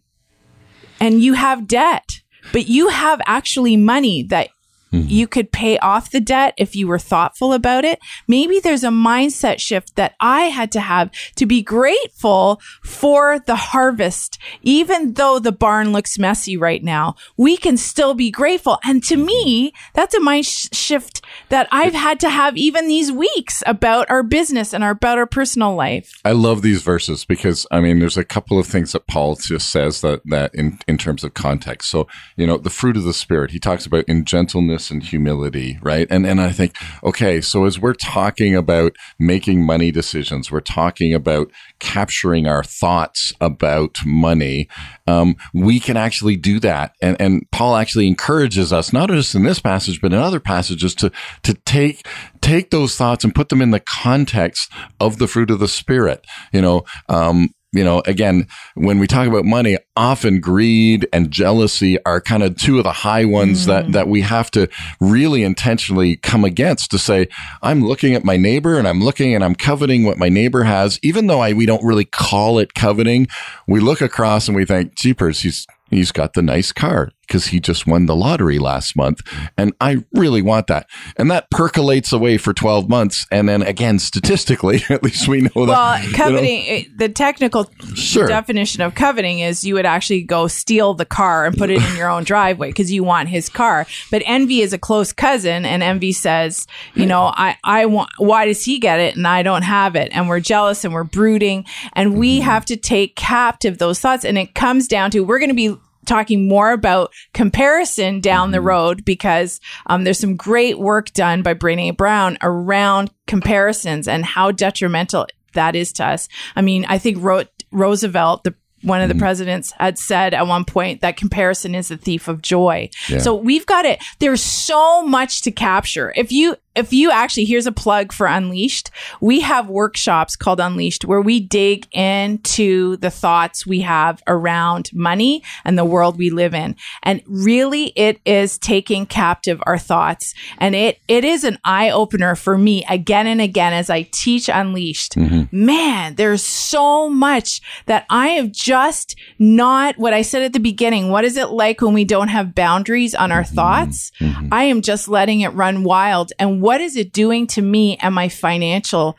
and 1.00 1.22
you 1.22 1.34
have 1.34 1.68
debt, 1.68 2.22
but 2.52 2.68
you 2.68 2.90
have 2.90 3.22
actually 3.26 3.78
money 3.78 4.24
that 4.24 4.50
you 4.92 5.26
could 5.26 5.52
pay 5.54 5.78
off 5.80 6.12
the 6.12 6.20
debt 6.20 6.54
if 6.58 6.76
you 6.76 6.86
were 6.86 7.00
thoughtful 7.00 7.54
about 7.54 7.86
it. 7.86 8.00
Maybe 8.28 8.60
there's 8.60 8.84
a 8.84 8.90
mindset 8.90 9.60
shift 9.60 9.96
that 9.96 10.16
I 10.20 10.46
had 10.46 10.72
to 10.74 10.82
have 10.82 11.12
to 11.38 11.46
be 11.46 11.62
grateful 11.62 12.60
for 12.84 13.40
the 13.40 13.56
harvest. 13.56 14.38
Even 14.64 15.14
though 15.14 15.40
the 15.40 15.54
barn 15.54 15.94
looks 15.94 16.20
messy 16.20 16.58
right 16.58 16.84
now, 16.84 17.16
we 17.38 17.56
can 17.56 17.78
still 17.78 18.14
be 18.14 18.32
grateful. 18.32 18.80
And 18.84 19.02
to 19.06 19.16
me, 19.16 19.72
that's 19.94 20.14
a 20.14 20.20
mind 20.20 20.46
sh- 20.46 20.68
shift 20.74 21.22
that 21.50 21.68
I've 21.72 21.94
had 21.94 22.20
to 22.22 22.30
have 22.30 22.58
even 22.58 22.88
these 22.88 23.12
weeks 23.12 23.64
about 23.66 24.10
our 24.10 24.24
business 24.24 24.74
and 24.74 24.84
our, 24.84 24.92
about 24.92 25.18
our 25.18 25.26
personal 25.26 25.76
life. 25.76 26.14
I 26.26 26.32
love 26.32 26.62
these 26.62 26.82
verses 26.82 27.26
because 27.26 27.66
I 27.72 27.80
mean, 27.80 28.00
there's 28.00 28.18
a 28.18 28.24
couple 28.24 28.60
of 28.60 28.68
things 28.68 28.92
that 28.94 29.08
Paul 29.08 29.36
just 29.36 29.70
says 29.70 30.02
that 30.02 30.22
that 30.26 30.54
in 30.56 30.80
in 30.88 30.98
terms 30.98 31.24
of 31.24 31.34
context. 31.34 31.90
So 31.90 32.08
you 32.38 32.48
know, 32.48 32.58
the 32.58 32.70
fruit 32.70 32.98
of 32.98 33.04
the 33.04 33.14
spirit. 33.14 33.52
He 33.52 33.60
talks 33.60 33.86
about 33.86 34.06
in 34.06 34.26
gentleness 34.26 34.92
and 34.92 35.04
humility, 35.04 35.80
right? 35.82 36.08
And 36.10 36.26
and 36.26 36.42
I 36.42 36.52
think, 36.52 36.76
okay, 37.04 37.42
so 37.42 37.66
as 37.66 37.80
we're 37.80 37.94
talking 37.94 38.56
about 38.56 38.96
making 39.20 39.66
money 39.66 39.92
decisions, 39.92 40.52
we're 40.52 40.62
talking 40.62 41.14
about 41.14 41.52
capturing 41.80 42.48
our 42.48 42.64
thoughts 42.64 43.34
about 43.42 43.98
money. 44.06 44.68
Um, 45.08 45.36
we 45.54 45.80
can 45.80 45.98
actually 45.98 46.36
do 46.36 46.60
that, 46.60 46.94
and 47.02 47.20
and 47.20 47.50
Paul 47.52 47.76
actually 47.76 48.08
encourages 48.08 48.72
us, 48.74 48.94
not 48.94 49.10
just 49.10 49.36
in 49.36 49.44
this 49.44 49.60
passage, 49.60 50.02
but 50.02 50.14
in 50.14 50.20
other 50.20 50.40
passages, 50.40 50.96
to 50.96 51.12
to 51.44 51.54
take 51.54 52.06
take 52.42 52.72
those 52.72 52.96
thoughts 52.96 53.24
and 53.24 53.36
put 53.36 53.50
them 53.50 53.62
in 53.62 53.72
the 53.72 53.80
context 53.80 54.72
of 55.00 55.18
the 55.18 55.28
fruit 55.28 55.52
of 55.52 55.60
the 55.60 55.68
spirit. 55.68 56.26
You 56.52 56.62
know, 56.62 56.84
um, 57.10 57.54
you 57.74 57.86
know, 57.86 58.02
again, 58.06 58.48
when 58.76 59.00
we 59.00 59.08
talk 59.08 59.28
about 59.28 59.46
money, 59.46 59.78
often 59.96 60.42
greed 60.42 61.08
and 61.14 61.32
jealousy 61.32 62.04
are 62.04 62.20
kind 62.20 62.44
of 62.44 62.58
two 62.58 62.78
of 62.78 62.84
the 62.84 62.92
high 62.92 63.24
ones 63.24 63.66
that, 63.66 63.94
that 63.94 64.10
we 64.10 64.22
have 64.22 64.52
to 64.52 64.68
really 65.00 65.44
intentionally 65.44 66.18
come 66.18 66.44
against 66.44 66.92
to 66.92 67.00
say, 67.00 67.30
I'm 67.62 67.82
looking 67.82 68.14
at 68.14 68.26
my 68.26 68.36
neighbor 68.36 68.78
and 68.78 68.88
I'm 68.88 69.02
looking 69.02 69.34
and 69.34 69.44
I'm 69.44 69.56
coveting 69.56 70.04
what 70.04 70.18
my 70.18 70.28
neighbor 70.28 70.64
has, 70.64 71.00
even 71.02 71.28
though 71.28 71.40
I, 71.40 71.54
we 71.54 71.66
don't 71.66 71.84
really 71.84 72.04
call 72.04 72.60
it 72.60 72.74
coveting. 72.74 73.28
We 73.68 73.80
look 73.80 74.02
across 74.02 74.50
and 74.50 74.56
we 74.56 74.66
think, 74.66 74.96
jeepers, 74.96 75.42
he's, 75.42 75.66
he's 75.90 76.12
got 76.12 76.34
the 76.34 76.42
nice 76.42 76.74
car 76.74 77.12
because 77.32 77.46
he 77.48 77.62
just 77.62 77.88
won 77.88 78.08
the 78.08 78.16
lottery 78.16 78.60
last 78.60 78.94
month. 78.98 79.22
And 79.58 79.72
I 79.80 80.04
really 80.12 80.42
want 80.42 80.68
that. 80.68 80.90
And 81.16 81.32
that 81.32 81.50
percolates 81.50 82.12
away 82.12 82.38
for 82.38 82.54
12 82.54 82.90
months. 82.90 83.26
And 83.32 83.48
then 83.48 83.62
again, 83.62 84.00
statistically, 84.00 84.84
at 84.90 85.02
least 85.02 85.30
we 85.30 85.44
know 85.44 85.66
that. 85.66 85.68
Well, 85.68 86.00
you 86.04 86.12
know, 86.12 86.18
coveting, 86.18 86.92
the 86.98 87.08
technical 87.08 87.72
Sure. 87.96 88.28
definition 88.28 88.82
of 88.82 88.96
coveting 88.96 89.40
is 89.40 89.64
you 89.64 89.76
would 89.76 89.86
actually 89.86 90.24
go 90.24 90.48
steal 90.48 90.94
the 90.94 91.06
car 91.06 91.46
and 91.46 91.56
put 91.58 91.70
it 91.70 91.82
in 91.82 91.96
your 91.96 92.10
own 92.10 92.26
driveway 92.26 92.68
because 92.68 92.92
you 92.92 93.02
want 93.04 93.30
his 93.30 93.48
car. 93.48 93.86
But 94.10 94.24
envy 94.26 94.60
is 94.60 94.74
a 94.74 94.78
close 94.78 95.14
cousin, 95.14 95.64
and 95.66 95.82
envy 95.82 96.12
says, 96.12 96.68
you 96.96 97.06
know, 97.06 97.32
I, 97.36 97.56
I 97.64 97.86
want, 97.86 98.10
why 98.18 98.46
does 98.46 98.66
he 98.66 98.78
get 98.78 99.00
it 99.00 99.16
and 99.16 99.26
I 99.26 99.42
don't 99.42 99.62
have 99.62 99.96
it? 99.96 100.10
And 100.12 100.28
we're 100.28 100.40
jealous 100.42 100.84
and 100.84 100.94
we're 100.94 101.06
brooding, 101.06 101.64
and 101.94 102.18
we 102.18 102.32
Mm-hmm. 102.40 102.46
have 102.50 102.66
to 102.66 102.76
take 102.78 103.16
captive 103.16 103.78
those 103.78 104.00
thoughts. 104.00 104.26
And 104.26 104.38
it 104.38 104.54
comes 104.56 104.88
down 104.88 105.12
to 105.12 105.22
we're 105.22 105.40
going 105.40 105.50
to 105.50 105.56
be 105.56 105.78
talking 106.06 106.48
more 106.48 106.72
about 106.72 107.12
comparison 107.34 108.20
down 108.22 108.48
Mm-hmm. 108.48 108.52
the 108.54 108.62
road 108.62 109.06
because 109.06 109.60
um, 109.88 110.04
there's 110.04 110.20
some 110.20 110.36
great 110.36 110.80
work 110.80 111.12
done 111.14 111.42
by 111.44 111.54
Brene 111.54 111.96
Brown 111.98 112.38
around 112.42 113.12
comparisons 113.28 114.08
and 114.08 114.26
how 114.26 114.52
detrimental 114.52 115.28
that 115.54 115.76
is 115.76 115.92
to 115.94 116.06
us. 116.06 116.28
I 116.56 116.62
mean, 116.62 116.86
I 116.88 116.98
think 116.98 117.18
Ro- 117.22 117.44
Roosevelt, 117.72 118.44
the 118.44 118.56
one 118.84 119.00
of 119.00 119.10
Mm-hmm. 119.10 119.18
the 119.20 119.22
presidents 119.22 119.72
had 119.74 120.00
said 120.00 120.34
at 120.34 120.48
one 120.48 120.66
point 120.66 121.02
that 121.02 121.16
comparison 121.18 121.76
is 121.76 121.90
the 121.90 121.98
thief 121.98 122.28
of 122.28 122.42
joy. 122.42 122.90
Yeah. 123.10 123.20
So 123.20 123.36
we've 123.36 123.66
got 123.68 123.86
it. 123.86 124.02
There's 124.18 124.42
so 124.42 125.04
much 125.06 125.44
to 125.44 125.52
capture. 125.52 126.12
If 126.16 126.32
you, 126.32 126.56
if 126.76 126.94
you 126.94 127.12
actually, 127.12 127.46
here's 127.46 127.68
a 127.68 127.72
plug 127.72 128.14
for 128.14 128.28
Unleashed. 128.28 128.92
We 129.20 129.42
have 129.42 129.68
workshops 129.70 130.36
called 130.36 130.60
Unleashed 130.60 131.04
where 131.04 131.22
we 131.22 131.40
dig 131.40 131.88
into 131.92 132.98
the 132.98 133.12
thoughts 133.12 133.66
we 133.66 133.82
have 133.82 134.22
around 134.28 134.90
money 134.94 135.44
and 135.66 135.78
the 135.78 135.86
world 135.86 136.18
we 136.18 136.30
live 136.30 136.54
in. 136.54 136.76
And 137.04 137.22
really 137.26 137.88
it 137.96 138.22
is 138.26 138.58
taking 138.58 139.06
captive 139.06 139.62
our 139.66 139.78
thoughts. 139.78 140.34
And 140.60 140.74
it, 140.74 141.00
it 141.08 141.26
is 141.26 141.44
an 141.44 141.58
eye 141.66 141.90
opener 141.90 142.36
for 142.36 142.58
me 142.58 142.86
again 142.90 143.28
and 143.28 143.42
again 143.42 143.74
as 143.74 143.90
I 143.90 144.08
teach 144.12 144.48
Unleashed. 144.48 145.16
Mm-hmm. 145.16 145.66
Man, 145.66 146.16
there's 146.16 146.44
so 146.44 147.10
much 147.10 147.62
that 147.88 148.06
I 148.10 148.30
have 148.30 148.52
just 148.52 149.16
not 149.38 149.98
what 149.98 150.14
I 150.14 150.22
said 150.22 150.42
at 150.44 150.54
the 150.54 150.60
beginning. 150.60 151.10
What 151.10 151.26
is 151.26 151.36
it 151.36 151.50
like 151.50 151.82
when 151.82 151.94
we 151.94 152.06
don't 152.06 152.30
have 152.30 152.56
boundaries 152.56 153.14
on 153.14 153.32
our 153.32 153.44
mm-hmm. 153.44 153.56
thoughts? 153.56 154.12
Mm-hmm. 154.22 154.48
I 154.54 154.64
am 154.64 154.82
just 154.82 155.10
letting 155.10 155.42
it 155.42 155.50
run 155.50 155.84
wild. 155.84 156.32
And 156.40 156.61
what 156.62 156.82
is 156.82 156.96
it 156.96 157.12
doing 157.12 157.48
to 157.48 157.62
me 157.62 157.98
and 157.98 158.14
my 158.14 158.30
financial 158.30 159.18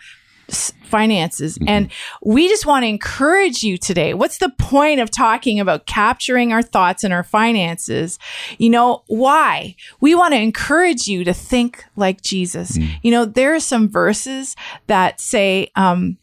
finances? 0.49 1.59
And 1.67 1.91
we 2.23 2.49
just 2.49 2.67
want 2.67 2.83
to 2.83 2.89
encourage 2.89 3.63
you 3.63 3.79
today. 3.79 4.13
What's 4.13 4.39
the 4.39 4.51
point 4.59 5.01
of 5.01 5.11
talking 5.11 5.61
about 5.61 5.87
capturing 5.87 6.53
our 6.53 6.63
thoughts 6.63 7.05
and 7.05 7.13
our 7.13 7.23
finances? 7.23 8.19
You 8.59 8.71
know, 8.71 9.03
why? 9.07 9.77
We 10.01 10.15
want 10.15 10.35
to 10.35 10.41
encourage 10.41 11.07
you 11.07 11.25
to 11.25 11.33
think 11.33 11.85
like 11.97 12.21
Jesus. 12.21 12.77
You 13.03 13.11
know, 13.11 13.25
there 13.25 13.55
are 13.55 13.61
some 13.61 13.89
verses 13.89 14.55
that 14.89 15.21
say, 15.21 15.71
um, 15.77 16.19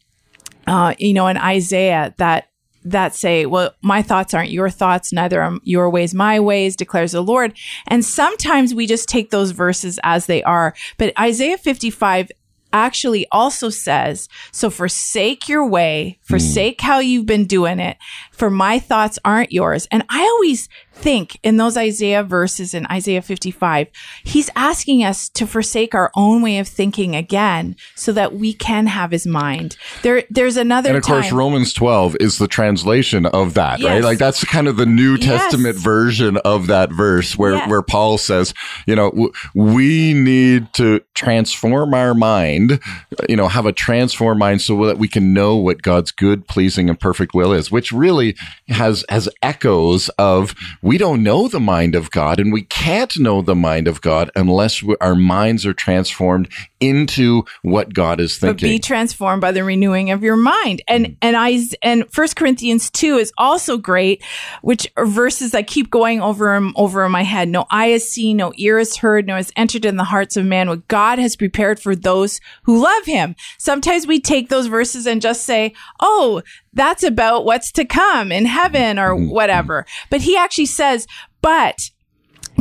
uh, 0.66 0.94
you 0.98 1.12
know, 1.12 1.26
in 1.26 1.36
Isaiah 1.36 2.14
that 2.18 2.49
that 2.84 3.14
say, 3.14 3.46
well, 3.46 3.74
my 3.82 4.02
thoughts 4.02 4.34
aren't 4.34 4.50
your 4.50 4.70
thoughts, 4.70 5.12
neither 5.12 5.42
are 5.42 5.58
your 5.62 5.90
ways 5.90 6.14
my 6.14 6.40
ways, 6.40 6.76
declares 6.76 7.12
the 7.12 7.22
Lord. 7.22 7.56
And 7.86 8.04
sometimes 8.04 8.74
we 8.74 8.86
just 8.86 9.08
take 9.08 9.30
those 9.30 9.50
verses 9.50 9.98
as 10.02 10.26
they 10.26 10.42
are. 10.42 10.74
But 10.96 11.18
Isaiah 11.18 11.58
55 11.58 12.30
actually 12.72 13.26
also 13.32 13.68
says, 13.68 14.28
so 14.52 14.70
forsake 14.70 15.48
your 15.48 15.66
way, 15.66 16.18
forsake 16.22 16.80
hmm. 16.80 16.86
how 16.86 16.98
you've 16.98 17.26
been 17.26 17.46
doing 17.46 17.80
it, 17.80 17.96
for 18.32 18.50
my 18.50 18.78
thoughts 18.78 19.18
aren't 19.24 19.52
yours. 19.52 19.86
And 19.90 20.04
I 20.08 20.22
always 20.22 20.68
think 20.92 21.38
in 21.42 21.56
those 21.56 21.76
Isaiah 21.76 22.22
verses 22.22 22.74
in 22.74 22.86
Isaiah 22.86 23.22
55, 23.22 23.88
he's 24.24 24.50
asking 24.54 25.02
us 25.04 25.28
to 25.30 25.46
forsake 25.46 25.94
our 25.94 26.10
own 26.14 26.42
way 26.42 26.58
of 26.58 26.68
thinking 26.68 27.16
again 27.16 27.76
so 27.94 28.12
that 28.12 28.34
we 28.34 28.52
can 28.52 28.86
have 28.86 29.10
his 29.10 29.26
mind. 29.26 29.76
There, 30.02 30.24
there's 30.30 30.56
another 30.56 30.90
and 30.90 30.98
of 30.98 31.04
course, 31.04 31.32
Romans 31.32 31.72
12 31.72 32.16
is 32.20 32.38
the 32.38 32.48
translation 32.48 33.26
of 33.26 33.54
that, 33.54 33.82
right? 33.82 34.02
Like 34.04 34.18
that's 34.18 34.44
kind 34.44 34.68
of 34.68 34.76
the 34.76 34.86
New 34.86 35.16
Yes. 35.16 35.24
Testament 35.42 35.76
version 35.78 36.36
of 36.38 36.66
that 36.66 36.92
verse 36.92 37.36
where, 37.36 37.54
Yes. 37.54 37.70
where 37.70 37.82
Paul 37.82 38.18
says, 38.18 38.52
you 38.86 38.94
know, 38.96 39.10
w- 39.10 39.32
we 39.54 40.12
need 40.14 40.72
to 40.74 41.00
transform 41.14 41.94
our 41.94 42.14
mind, 42.14 42.80
you 43.28 43.36
know, 43.36 43.48
have 43.48 43.66
a 43.66 43.72
transformed 43.72 44.38
mind 44.38 44.60
so 44.62 44.84
that 44.86 44.98
we 44.98 45.08
can 45.08 45.32
know 45.32 45.56
what 45.56 45.82
God's 45.82 46.10
good, 46.10 46.46
pleasing, 46.48 46.88
and 46.88 46.98
perfect 46.98 47.34
will 47.34 47.52
is, 47.52 47.70
which 47.70 47.92
really 47.92 48.36
has, 48.68 49.04
has 49.08 49.28
echoes 49.42 50.08
of 50.18 50.54
we 50.82 50.98
don't 50.98 51.22
know 51.22 51.48
the 51.48 51.60
mind 51.60 51.94
of 51.94 52.10
God 52.10 52.40
and 52.40 52.52
we 52.52 52.62
can't 52.62 53.18
know 53.18 53.42
the 53.42 53.54
mind 53.54 53.86
of 53.88 54.00
God 54.00 54.30
unless 54.34 54.82
we, 54.82 54.96
our 55.00 55.14
minds 55.14 55.66
are 55.66 55.74
transformed 55.74 56.48
into 56.80 57.44
what 57.62 57.92
God 57.92 58.20
is 58.20 58.38
but 58.38 58.46
thinking. 58.48 58.68
be 58.70 58.78
transformed 58.78 59.42
by 59.42 59.52
the 59.52 59.62
renewing 59.62 60.10
of 60.10 60.22
your 60.22 60.36
mind. 60.36 60.80
Mm. 60.88 60.94
And 60.94 61.16
and 61.20 61.36
I 61.36 61.60
and 61.82 62.10
First 62.10 62.36
Corinthians 62.36 62.90
two 62.90 63.16
is 63.16 63.32
also 63.36 63.76
great, 63.76 64.22
which 64.62 64.90
are 64.96 65.04
verses 65.06 65.50
that 65.50 65.66
keep 65.66 65.90
going 65.90 66.22
over 66.22 66.54
and 66.56 66.72
over 66.76 67.04
in 67.04 67.12
my 67.12 67.22
head. 67.22 67.48
No 67.48 67.66
eye 67.70 67.88
has 67.88 68.08
seen, 68.08 68.38
no 68.38 68.52
ear 68.56 68.78
has 68.78 68.96
heard, 68.96 69.26
no 69.26 69.36
has 69.36 69.52
entered 69.56 69.84
in 69.84 69.96
the 69.96 70.04
hearts 70.04 70.36
of 70.38 70.46
man 70.46 70.68
what 70.68 70.88
God 70.88 71.18
has 71.18 71.36
prepared 71.36 71.78
for 71.78 71.94
those 71.94 72.40
who 72.62 72.82
love 72.82 73.04
Him. 73.04 73.36
Sometimes 73.58 74.06
we 74.06 74.18
take 74.20 74.48
those 74.48 74.66
verses 74.66 75.06
and 75.06 75.20
just 75.20 75.44
say, 75.44 75.74
"Oh, 76.00 76.42
that's 76.72 77.02
about 77.02 77.44
what's 77.44 77.72
to 77.72 77.84
come 77.84 78.32
in 78.32 78.46
heaven 78.46 78.98
or 78.98 79.14
Mm-hmm. 79.14 79.28
whatever." 79.30 79.84
But 80.08 80.22
He 80.22 80.36
actually 80.36 80.66
says, 80.70 81.06
"But." 81.42 81.90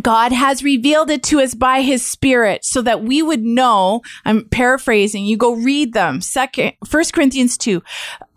God 0.02 0.32
has 0.32 0.64
revealed 0.64 1.10
it 1.10 1.24
to 1.24 1.42
us 1.42 1.54
by 1.54 1.82
his 1.82 2.06
spirit 2.06 2.64
so 2.64 2.82
that 2.84 3.04
we 3.04 3.22
would 3.22 3.44
know, 3.44 4.02
I'm 4.24 4.48
paraphrasing, 4.48 5.26
you 5.26 5.36
go 5.36 5.56
read 5.56 5.94
them, 5.94 6.22
second, 6.22 6.74
first 6.86 7.12
Corinthians 7.12 7.58
2, 7.58 7.82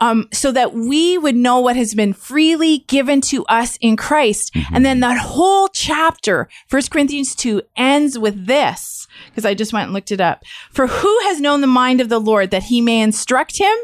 um, 0.01 0.29
so 0.33 0.51
that 0.51 0.75
we 0.75 1.19
would 1.19 1.37
know 1.37 1.61
what 1.61 1.77
has 1.77 1.95
been 1.95 2.15
freely 2.15 2.79
given 2.89 3.21
to 3.23 3.45
us 3.47 3.77
in 3.81 3.97
Christ. 3.97 4.57
And 4.73 4.85
then 4.85 5.01
that 5.01 5.19
whole 5.19 5.69
chapter, 5.69 6.49
first 6.67 6.91
Corinthians 6.91 7.35
2 7.37 7.63
ends 7.77 8.19
with 8.19 8.47
this, 8.47 9.07
because 9.27 9.45
I 9.45 9.55
just 9.55 9.73
went 9.73 9.85
and 9.85 9.93
looked 9.93 10.11
it 10.11 10.21
up. 10.21 10.43
For 10.73 10.87
who 10.89 11.19
has 11.25 11.41
known 11.41 11.61
the 11.61 11.67
mind 11.67 12.01
of 12.01 12.09
the 12.09 12.21
Lord 12.21 12.51
that 12.51 12.65
he 12.65 12.81
may 12.81 13.01
instruct 13.01 13.59
him? 13.59 13.77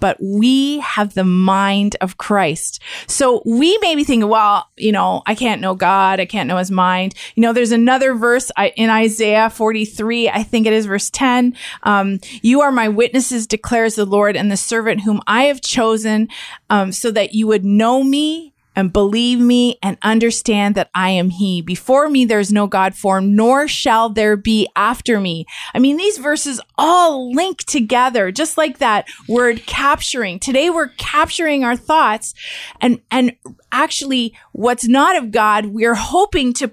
But 0.00 0.16
we 0.20 0.80
have 0.80 1.14
the 1.14 1.24
mind 1.24 1.96
of 2.00 2.18
Christ. 2.18 2.80
So 3.06 3.42
we 3.44 3.78
may 3.78 3.94
be 3.94 4.04
thinking, 4.04 4.28
well, 4.28 4.68
you 4.76 4.92
know, 4.92 5.22
I 5.26 5.34
can't 5.34 5.60
know 5.60 5.74
God. 5.74 6.20
I 6.20 6.24
can't 6.24 6.48
know 6.48 6.56
his 6.56 6.70
mind. 6.70 7.14
You 7.34 7.42
know, 7.42 7.52
there's 7.52 7.72
another 7.72 8.14
verse 8.14 8.50
in 8.76 8.90
Isaiah 8.90 9.50
43. 9.50 10.28
I 10.28 10.42
think 10.42 10.66
it 10.66 10.72
is 10.72 10.86
verse 10.86 11.10
10. 11.10 11.54
Um, 11.82 12.18
you 12.42 12.60
are 12.62 12.72
my 12.72 12.88
witnesses, 12.88 13.46
declares 13.46 13.94
the 13.94 14.04
Lord 14.04 14.36
and 14.36 14.50
the 14.50 14.56
servant 14.56 15.02
whom 15.02 15.20
I 15.26 15.44
have 15.44 15.60
chosen, 15.60 16.28
um, 16.68 16.92
so 16.92 17.10
that 17.10 17.34
you 17.34 17.46
would 17.46 17.64
know 17.64 18.02
me 18.02 18.49
and 18.76 18.92
believe 18.92 19.38
me 19.38 19.78
and 19.82 19.98
understand 20.02 20.74
that 20.74 20.90
I 20.94 21.10
am 21.10 21.30
he. 21.30 21.62
Before 21.62 22.08
me, 22.08 22.24
there's 22.24 22.52
no 22.52 22.66
God 22.66 22.94
formed, 22.94 23.34
nor 23.34 23.68
shall 23.68 24.10
there 24.10 24.36
be 24.36 24.68
after 24.76 25.20
me. 25.20 25.46
I 25.74 25.78
mean, 25.78 25.96
these 25.96 26.18
verses 26.18 26.60
all 26.78 27.32
link 27.32 27.58
together, 27.64 28.30
just 28.30 28.56
like 28.56 28.78
that 28.78 29.08
word 29.28 29.66
capturing. 29.66 30.38
Today 30.38 30.70
we're 30.70 30.88
capturing 30.88 31.64
our 31.64 31.76
thoughts 31.76 32.34
and, 32.80 33.00
and 33.10 33.36
actually 33.72 34.34
what's 34.52 34.86
not 34.86 35.16
of 35.16 35.30
God, 35.30 35.66
we're 35.66 35.94
hoping 35.94 36.52
to 36.54 36.70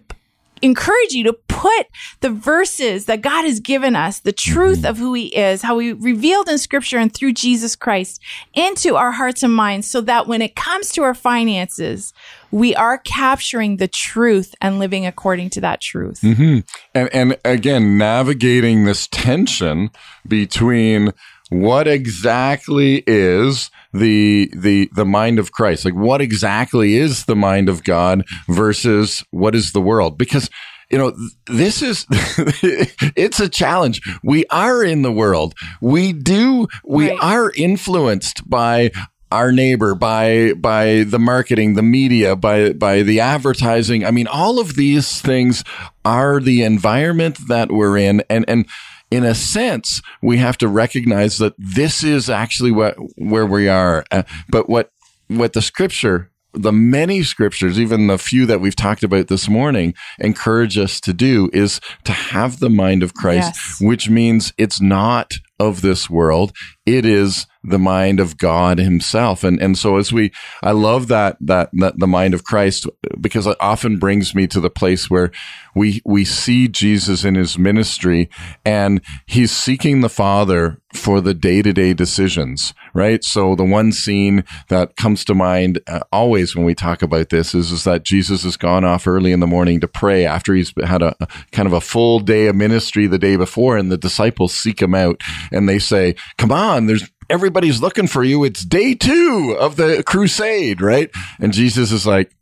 encourage 0.62 1.12
you 1.12 1.24
to 1.26 1.34
put 1.34 1.88
the 2.22 2.30
verses 2.30 3.06
that 3.06 3.22
God 3.22 3.46
has 3.46 3.60
given 3.60 3.96
us, 3.96 4.20
the 4.20 4.34
mm-hmm. 4.34 4.54
truth 4.54 4.86
of 4.86 4.98
who 4.98 5.14
he 5.14 5.28
is, 5.36 5.62
how 5.62 5.80
he 5.80 5.94
revealed 5.94 6.50
in 6.50 6.58
scripture 6.58 6.98
and 6.98 7.14
through 7.14 7.34
Jesus 7.34 7.76
Christ 7.76 8.22
into 8.54 8.96
our 8.96 9.12
hearts 9.12 9.44
and 9.44 9.54
minds 9.54 9.88
so 9.88 10.02
that 10.02 10.28
when 10.28 10.42
it 10.42 10.56
comes 10.56 10.92
to 10.92 11.04
our 11.04 11.14
finances, 11.14 12.14
we 12.52 12.76
are 12.76 12.98
capturing 12.98 13.78
the 13.78 13.88
truth 13.88 14.56
and 14.62 14.80
living 14.80 15.06
according 15.06 15.50
to 15.52 15.62
that 15.62 15.82
truth. 15.82 16.22
Mm-hmm. 16.22 16.60
And 16.94 17.10
and 17.14 17.38
again, 17.44 17.98
navigating 17.98 18.86
this 18.86 19.08
tension 19.08 19.90
between 20.28 21.14
what 21.50 21.88
exactly 21.88 23.04
is 23.08 23.72
the 23.98 24.51
the 24.56 24.89
the 24.96 25.06
mind 25.06 25.39
of 25.39 25.51
Christ? 25.51 25.86
Like 25.86 25.96
what 25.96 26.22
exactly 26.22 26.96
is 26.96 27.25
the 27.25 27.36
mind 27.36 27.70
of 27.70 27.84
God 27.84 28.24
versus 28.48 29.24
what 29.32 29.56
is 29.56 29.72
the 29.72 29.82
world? 29.82 30.18
Because 30.18 30.50
you 30.89 30.98
know, 30.98 31.13
this 31.48 31.82
is, 31.82 32.06
it's 32.10 33.42
a 33.42 33.50
challenge. 33.50 34.01
We 34.24 34.46
are 34.46 34.84
in 34.84 35.01
the 35.01 35.12
world. 35.12 35.54
We 35.82 36.13
do, 36.13 36.68
we 36.86 37.10
Right. 37.10 37.20
are 37.22 37.51
influenced 37.58 38.50
by 38.50 38.92
our 39.30 39.51
neighbor, 39.51 39.96
by, 39.96 40.54
by 40.54 41.04
the 41.04 41.20
marketing, 41.20 41.74
the 41.74 41.84
media, 41.84 42.38
by, 42.38 42.72
by 42.72 43.01
the 43.01 43.20
advertising. 43.20 44.06
I 44.06 44.12
mean, 44.12 44.27
all 44.27 44.60
of 44.60 44.75
these 44.75 45.20
things 45.20 45.66
are 46.06 46.39
the 46.39 46.63
environment 46.63 47.38
that 47.50 47.70
we're 47.70 47.98
in. 47.98 48.24
And, 48.30 48.46
and, 48.48 48.66
in 49.12 49.24
a 49.24 49.36
sense, 49.36 50.02
we 50.22 50.38
have 50.38 50.58
to 50.60 50.68
recognize 50.68 51.38
that 51.38 51.54
this 51.58 52.04
is 52.04 52.30
actually 52.30 52.72
what, 52.72 52.96
where 53.18 53.46
we 53.46 53.70
are. 53.70 54.06
Uh, 54.12 54.24
but 54.50 54.70
what, 54.70 54.92
what 55.28 55.54
the 55.54 55.62
scripture 55.62 56.30
the 56.54 56.72
many 56.72 57.22
scriptures, 57.22 57.80
even 57.80 58.08
the 58.08 58.18
few 58.18 58.46
that 58.48 58.60
we've 58.60 58.76
talked 58.76 59.04
about 59.04 59.28
this 59.28 59.48
morning, 59.48 59.94
encourage 60.20 60.78
us 60.78 61.00
to 61.02 61.14
do 61.14 61.50
is 61.54 61.80
to 62.04 62.12
have 62.12 62.60
the 62.60 62.70
mind 62.70 63.04
of 63.04 63.14
Christ, 63.14 63.52
Yes. 63.56 63.78
which 63.80 64.10
means 64.10 64.54
it's 64.58 64.82
not 64.82 65.34
of 65.60 65.82
this 65.82 66.10
world. 66.10 66.52
It 66.86 67.06
is 67.06 67.46
the 67.67 67.79
mind 67.79 68.19
of 68.19 68.38
God 68.38 68.77
himself. 68.79 69.43
And, 69.43 69.62
and 69.62 69.77
so 69.77 69.97
as 69.97 70.13
we, 70.13 70.31
I 70.63 70.71
love 70.71 71.07
that, 71.07 71.38
that, 71.41 71.69
that 71.74 72.00
the 72.00 72.07
mind 72.07 72.33
of 72.33 72.43
Christ 72.43 72.88
because 73.19 73.47
it 73.47 73.57
often 73.59 73.97
brings 73.97 74.33
me 74.33 74.47
to 74.47 74.59
the 74.59 74.69
place 74.69 75.09
where 75.09 75.31
we, 75.75 76.01
we 76.05 76.25
see 76.25 76.67
Jesus 76.67 77.24
in 77.24 77.36
his 77.36 77.57
ministry 77.57 78.29
and 78.65 79.01
he's 79.25 79.51
seeking 79.51 80.01
the 80.01 80.09
Father 80.09 80.79
for 80.93 81.21
the 81.21 81.33
day 81.33 81.62
to 81.62 81.74
day 81.74 81.93
decisions, 81.93 82.74
right? 82.93 83.24
So 83.24 83.55
the 83.55 83.63
one 83.63 83.91
scene 83.91 84.43
that 84.69 84.95
comes 84.95 85.24
to 85.25 85.36
mind 85.36 85.79
uh, 85.88 86.00
always 86.12 86.55
when 86.55 86.65
we 86.65 86.74
talk 86.74 87.01
about 87.01 87.29
this 87.29 87.53
is, 87.53 87.71
is 87.71 87.83
that 87.83 88.03
Jesus 88.03 88.43
has 88.43 88.57
gone 88.57 88.86
off 88.86 89.07
early 89.07 89.31
in 89.31 89.39
the 89.39 89.47
morning 89.47 89.79
to 89.81 89.88
pray 89.88 90.25
after 90.25 90.53
he's 90.53 90.74
had 90.83 91.01
a, 91.01 91.15
a 91.19 91.27
kind 91.51 91.67
of 91.67 91.73
a 91.73 91.82
full 91.82 92.19
day 92.19 92.47
of 92.47 92.56
ministry 92.56 93.06
the 93.06 93.19
day 93.19 93.36
before 93.36 93.77
and 93.77 93.91
the 93.91 93.97
disciples 93.97 94.53
seek 94.53 94.82
him 94.82 94.95
out 94.95 95.21
and 95.51 95.67
they 95.67 95.80
say, 95.80 96.15
come 96.38 96.51
on, 96.51 96.88
there's, 96.88 97.10
everybody's 97.30 97.82
looking 97.82 98.08
for 98.08 98.24
you. 98.24 98.44
It's 98.44 98.63
day 98.63 98.94
two 98.94 99.56
of 99.60 99.76
the 99.76 100.04
crusade, 100.06 100.82
right? 100.82 101.10
And 101.40 101.54
Jesus 101.54 101.92
is 101.92 102.06
like, 102.06 102.36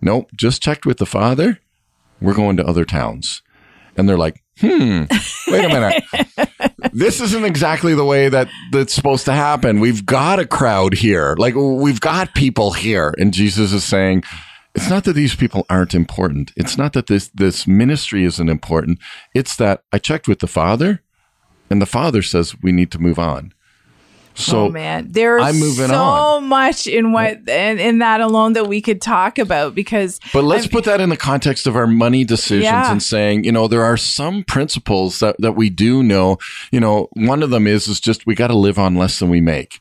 nope, 0.00 0.30
just 0.34 0.62
checked 0.62 0.86
with 0.86 0.98
the 0.98 1.06
Father. 1.06 1.60
We're 2.20 2.34
going 2.34 2.56
to 2.58 2.66
other 2.66 2.84
towns. 2.84 3.42
And 3.96 4.08
they're 4.08 4.18
like, 4.18 4.42
hmm, 4.58 5.04
wait 5.48 5.64
a 5.64 5.68
minute. 5.68 6.04
this 6.92 7.20
isn't 7.20 7.44
exactly 7.44 7.94
the 7.94 8.04
way 8.04 8.28
that 8.28 8.48
that's 8.70 8.94
supposed 8.94 9.24
to 9.26 9.32
happen. 9.32 9.80
We've 9.80 10.06
got 10.06 10.38
a 10.38 10.46
crowd 10.46 10.94
here. 10.94 11.34
Like 11.38 11.54
we've 11.54 12.00
got 12.00 12.34
people 12.34 12.72
here. 12.72 13.14
And 13.18 13.34
Jesus 13.34 13.72
is 13.72 13.84
saying, 13.84 14.24
it's 14.74 14.88
not 14.88 15.04
that 15.04 15.12
these 15.12 15.34
people 15.34 15.66
aren't 15.68 15.94
important. 15.94 16.52
It's 16.56 16.78
not 16.78 16.94
that 16.94 17.06
this, 17.06 17.28
this 17.34 17.66
ministry 17.66 18.24
isn't 18.24 18.48
important. 18.48 18.98
It's 19.34 19.56
that 19.56 19.82
I 19.92 19.98
checked 19.98 20.28
with 20.28 20.38
the 20.38 20.46
Father 20.46 21.02
and 21.68 21.80
the 21.80 21.86
Father 21.86 22.22
says 22.22 22.54
we 22.62 22.72
need 22.72 22.90
to 22.92 22.98
move 22.98 23.18
on. 23.18 23.52
So 24.34 24.64
oh 24.64 24.68
man, 24.70 25.08
there's 25.10 25.42
I'm 25.42 25.58
moving 25.60 25.88
so 25.88 25.94
on. 25.94 26.48
much 26.48 26.86
in 26.86 27.12
what 27.12 27.48
in, 27.48 27.78
in 27.78 27.98
that 27.98 28.20
alone 28.20 28.54
that 28.54 28.66
we 28.66 28.80
could 28.80 29.00
talk 29.02 29.38
about 29.38 29.74
because 29.74 30.20
But 30.32 30.44
let's 30.44 30.64
I'm- 30.64 30.70
put 30.70 30.84
that 30.84 31.00
in 31.00 31.10
the 31.10 31.16
context 31.16 31.66
of 31.66 31.76
our 31.76 31.86
money 31.86 32.24
decisions 32.24 32.64
Yeah. 32.64 32.90
and 32.90 33.02
saying, 33.02 33.44
you 33.44 33.52
know, 33.52 33.68
there 33.68 33.84
are 33.84 33.96
some 33.98 34.42
principles 34.44 35.18
that, 35.20 35.36
that 35.38 35.52
we 35.52 35.68
do 35.70 36.02
know. 36.02 36.38
You 36.70 36.80
know, 36.80 37.08
one 37.12 37.42
of 37.42 37.50
them 37.50 37.66
is 37.66 37.88
is 37.88 38.00
just 38.00 38.26
we 38.26 38.34
got 38.34 38.46
to 38.48 38.56
live 38.56 38.78
on 38.78 38.94
less 38.94 39.18
than 39.18 39.28
we 39.28 39.40
make. 39.40 39.80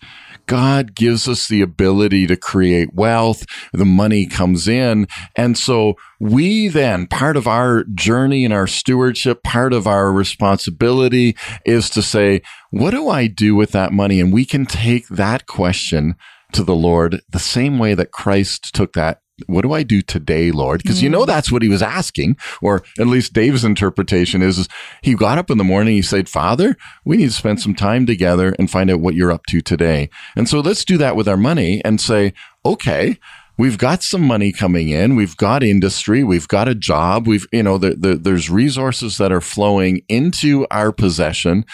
God 0.52 0.96
gives 0.96 1.30
us 1.30 1.48
the 1.48 1.62
ability 1.62 2.28
to 2.28 2.36
create 2.36 2.94
wealth. 2.94 3.46
The 3.72 3.86
money 3.86 4.26
comes 4.26 4.68
in. 4.68 5.08
And 5.34 5.58
so 5.58 5.94
we 6.20 6.68
then, 6.68 7.08
part 7.08 7.38
of 7.38 7.48
our 7.48 7.86
journey 7.86 8.44
and 8.44 8.54
our 8.54 8.68
stewardship, 8.68 9.44
part 9.44 9.72
of 9.72 9.88
our 9.88 10.12
responsibility 10.12 11.38
is 11.66 11.90
to 11.92 12.02
say, 12.02 12.42
what 12.70 12.92
do 12.92 13.08
I 13.08 13.28
do 13.28 13.56
with 13.56 13.72
that 13.72 13.94
money? 13.94 14.20
And 14.20 14.34
we 14.34 14.44
can 14.44 14.66
take 14.66 15.08
that 15.08 15.48
question 15.48 16.16
to 16.52 16.66
the 16.66 16.76
Lord 16.76 17.22
the 17.30 17.40
same 17.40 17.80
way 17.80 17.94
that 17.94 18.12
Christ 18.12 18.76
took 18.76 18.92
that 18.92 19.21
what 19.48 19.62
do 19.62 19.74
I 19.74 19.84
do 19.84 20.02
today, 20.02 20.52
Lord? 20.52 20.82
Because 20.82 21.02
you 21.02 21.10
know 21.10 21.24
mm. 21.24 21.28
that's 21.28 21.52
what 21.52 21.62
he 21.62 21.70
was 21.70 21.82
asking, 21.82 22.38
or 22.62 22.84
at 23.00 23.08
least 23.08 23.34
Dave's 23.34 23.64
interpretation 23.64 24.42
is, 24.42 24.58
is 24.58 24.68
he 25.02 25.16
got 25.16 25.38
up 25.38 25.50
in 25.50 25.58
the 25.58 25.64
morning, 25.64 25.96
he 25.96 26.02
said, 26.02 26.30
Father, 26.30 26.76
we 27.06 27.18
need 27.18 27.28
to 27.28 27.32
spend 27.32 27.62
some 27.62 27.76
time 27.76 28.06
together 28.06 28.56
and 28.58 28.70
find 28.70 28.90
out 28.90 29.00
what 29.00 29.16
you're 29.16 29.32
up 29.32 29.46
to 29.48 29.62
today. 29.62 30.10
And 30.36 30.48
so 30.48 30.60
let's 30.60 30.86
do 30.86 30.98
that 30.98 31.16
with 31.16 31.28
our 31.28 31.38
money 31.38 31.82
and 31.84 32.00
say, 32.00 32.34
okay, 32.66 33.18
we've 33.58 33.78
got 33.78 34.04
some 34.04 34.22
money 34.22 34.52
coming 34.52 34.90
in, 34.90 35.16
we've 35.16 35.38
got 35.38 35.64
industry, 35.64 36.24
we've 36.24 36.48
got 36.48 36.68
a 36.68 36.76
job, 36.76 37.28
we've, 37.28 37.48
you 37.52 37.64
know, 37.64 37.78
the, 37.78 37.96
the, 37.96 38.16
there's 38.16 38.50
resources 38.50 39.18
that 39.18 39.32
are 39.32 39.42
flowing 39.42 40.02
into 40.10 40.66
our 40.72 40.92
possession. 40.92 41.66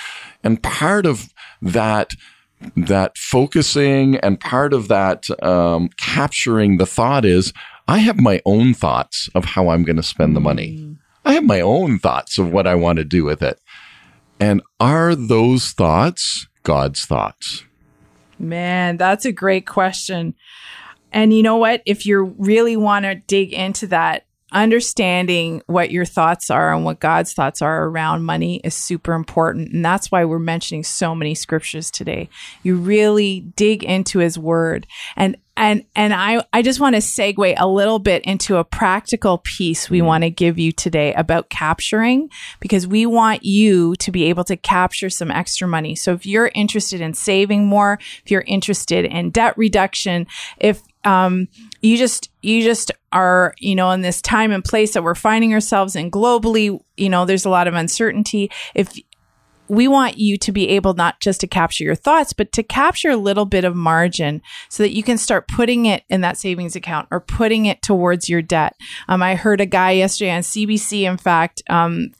And 0.44 0.62
part 0.62 1.06
of 1.06 1.34
that 1.62 2.14
that 2.76 3.18
focusing 3.18 4.18
and 4.18 4.40
part 4.40 4.74
of 4.74 4.88
that 4.88 5.30
um, 5.44 5.90
capturing 5.98 6.78
the 6.78 6.86
thought 6.86 7.26
is 7.26 7.54
I 7.88 8.00
have 8.00 8.20
my 8.20 8.42
own 8.46 8.74
thoughts 8.74 9.30
of 9.34 9.46
how 9.46 9.70
I'm 9.70 9.84
going 9.84 9.96
to 9.96 10.04
spend 10.04 10.36
the 10.36 10.42
money. 10.42 10.96
I 11.24 11.34
have 11.34 11.44
my 11.44 11.62
own 11.62 12.00
thoughts 12.00 12.38
of 12.38 12.52
what 12.52 12.68
I 12.68 12.76
want 12.76 12.98
to 12.98 13.06
do 13.06 13.24
with 13.24 13.42
it. 13.42 13.60
And 14.40 14.62
are 14.80 15.16
those 15.16 15.72
thoughts 15.72 16.48
God's 16.64 17.06
thoughts? 17.06 17.64
Man, 18.40 18.98
that's 18.98 19.26
a 19.26 19.32
great 19.32 19.66
question. 19.66 20.36
And 21.12 21.34
you 21.34 21.42
know 21.42 21.58
what? 21.58 21.82
If 21.86 22.06
you 22.06 22.36
really 22.38 22.78
want 22.78 23.06
to 23.06 23.16
dig 23.16 23.54
into 23.54 23.88
that, 23.88 24.27
understanding 24.52 25.62
what 25.68 25.92
your 25.92 26.06
thoughts 26.06 26.50
are 26.50 26.74
and 26.74 26.86
what 26.86 27.00
God's 27.00 27.34
thoughts 27.34 27.62
are 27.62 27.86
around 27.86 28.24
money 28.24 28.62
is 28.64 28.74
super 28.74 29.14
important. 29.14 29.74
And 29.74 29.84
that's 29.84 30.10
why 30.10 30.24
we're 30.24 30.40
mentioning 30.40 30.84
so 30.84 31.14
many 31.14 31.36
scriptures 31.36 31.92
today. 31.92 32.30
You 32.64 32.78
really 32.78 33.42
dig 33.56 33.84
into 33.84 34.20
his 34.20 34.40
word. 34.40 34.88
And 35.18 35.38
and 35.58 35.84
and 35.96 36.14
I 36.14 36.44
I 36.54 36.62
just 36.62 36.80
want 36.80 36.96
to 36.96 37.02
segue 37.02 37.56
a 37.58 37.68
little 37.68 38.00
bit 38.00 38.24
into 38.24 38.58
a 38.58 38.64
practical 38.64 39.40
piece 39.40 39.90
we 39.90 40.02
want 40.02 40.24
to 40.24 40.30
give 40.30 40.60
you 40.60 40.72
today 40.72 41.14
about 41.16 41.50
capturing 41.50 42.30
because 42.60 42.88
we 42.88 43.06
want 43.06 43.44
you 43.44 43.96
to 43.96 44.12
be 44.12 44.26
able 44.26 44.44
to 44.46 44.56
capture 44.56 45.10
some 45.10 45.32
extra 45.32 45.68
money. 45.68 45.96
So 45.96 46.14
if 46.14 46.26
you're 46.26 46.52
interested 46.54 47.02
in 47.02 47.16
saving 47.16 47.66
more, 47.66 47.98
if 48.24 48.32
you're 48.32 48.46
interested 48.46 49.04
in 49.06 49.32
debt 49.32 49.58
reduction, 49.58 50.28
if 50.58 50.84
um, 51.04 51.48
you 51.82 51.98
just 51.98 52.30
you 52.42 52.64
just 52.64 52.92
are 53.12 53.54
you 53.60 53.76
know 53.76 53.92
in 53.92 54.02
this 54.02 54.22
time 54.22 54.52
and 54.52 54.64
place 54.64 54.94
that 54.94 55.04
we're 55.04 55.16
finding 55.16 55.54
ourselves 55.54 55.96
in 55.96 56.12
globally. 56.12 56.80
You 56.96 57.10
know 57.10 57.26
there's 57.26 57.46
a 57.46 57.50
lot 57.50 57.68
of 57.68 57.74
uncertainty. 57.74 58.52
If 58.76 58.98
we 59.70 59.88
want 59.88 60.18
you 60.18 60.38
to 60.38 60.52
be 60.52 60.70
able 60.70 60.94
not 60.94 61.20
just 61.20 61.42
to 61.42 61.48
capture 61.48 61.84
your 61.84 61.96
thoughts, 61.96 62.34
but 62.34 62.52
to 62.54 62.64
capture 62.64 63.10
a 63.10 63.18
little 63.18 63.46
bit 63.46 63.64
of 63.64 63.76
margin 63.76 64.42
so 64.70 64.84
that 64.84 64.96
you 64.96 65.04
can 65.04 65.18
start 65.18 65.48
putting 65.48 65.86
it 65.86 66.04
in 66.10 66.22
that 66.22 66.38
savings 66.38 66.76
account 66.76 67.08
or 67.12 67.20
putting 67.20 67.66
it 67.66 67.82
towards 67.82 68.30
your 68.30 68.42
debt. 68.42 68.76
Um, 69.08 69.22
I 69.22 69.36
heard 69.36 69.62
a 69.62 69.66
guy 69.66 69.92
yesterday 69.92 70.32
on 70.32 70.42
CBC, 70.42 71.04
in 71.04 71.18
fact, 71.18 71.62
um, 71.70 72.12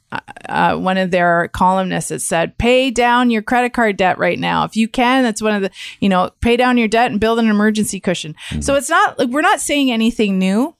uh, 0.48 0.76
one 0.76 0.96
of 0.96 1.10
their 1.10 1.48
columnists 1.48 2.08
that 2.08 2.20
said, 2.20 2.56
pay 2.58 2.90
down 2.90 3.30
your 3.30 3.42
credit 3.42 3.72
card 3.72 3.96
debt 3.96 4.18
right 4.18 4.38
now. 4.38 4.64
If 4.64 4.76
you 4.76 4.88
can, 4.88 5.22
that's 5.22 5.42
one 5.42 5.54
of 5.54 5.62
the, 5.62 5.70
you 6.00 6.08
know, 6.08 6.30
pay 6.40 6.56
down 6.56 6.78
your 6.78 6.88
debt 6.88 7.10
and 7.10 7.20
build 7.20 7.38
an 7.38 7.48
emergency 7.48 8.00
cushion. 8.00 8.34
So 8.60 8.74
it's 8.74 8.88
not 8.88 9.18
like 9.18 9.28
we're 9.28 9.42
not 9.42 9.60
saying 9.60 9.92
anything 9.92 10.38
new 10.38 10.74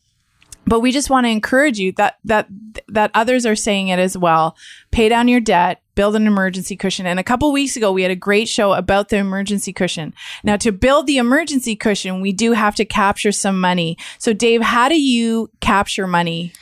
but 0.69 0.81
we 0.81 0.93
just 0.93 1.11
want 1.11 1.25
to 1.25 1.31
encourage 1.31 1.79
you 1.79 1.93
that 1.93 2.17
that 2.25 2.49
that 2.89 3.11
others 3.15 3.47
are 3.47 3.57
saying 3.57 3.89
it 3.89 3.99
as 3.99 4.17
well. 4.17 4.57
Pay 4.91 5.09
down 5.09 5.29
your 5.29 5.41
debt 5.41 5.83
build 5.99 6.15
an 6.15 6.29
emergency 6.29 6.77
cushion. 6.77 7.07
And 7.07 7.19
a 7.19 7.25
couple 7.25 7.51
weeks 7.51 7.77
ago 7.77 7.91
we 7.91 8.03
had 8.03 8.13
a 8.13 8.17
great 8.17 8.49
show 8.49 8.73
about 8.73 9.09
the 9.09 9.17
emergency 9.17 9.73
cushion. 9.73 10.15
Now 10.45 10.57
to 10.59 10.71
build 10.71 11.09
the 11.09 11.19
emergency 11.19 11.75
cushion 11.75 12.21
we 12.21 12.33
do 12.33 12.53
have 12.53 12.77
to 12.77 12.85
capture 12.85 13.33
some 13.33 13.61
money. 13.61 13.99
So 14.19 14.33
dave 14.33 14.63
how 14.63 14.89
do 14.89 15.01
you 15.01 15.51
capture 15.61 16.07
money? 16.07 16.53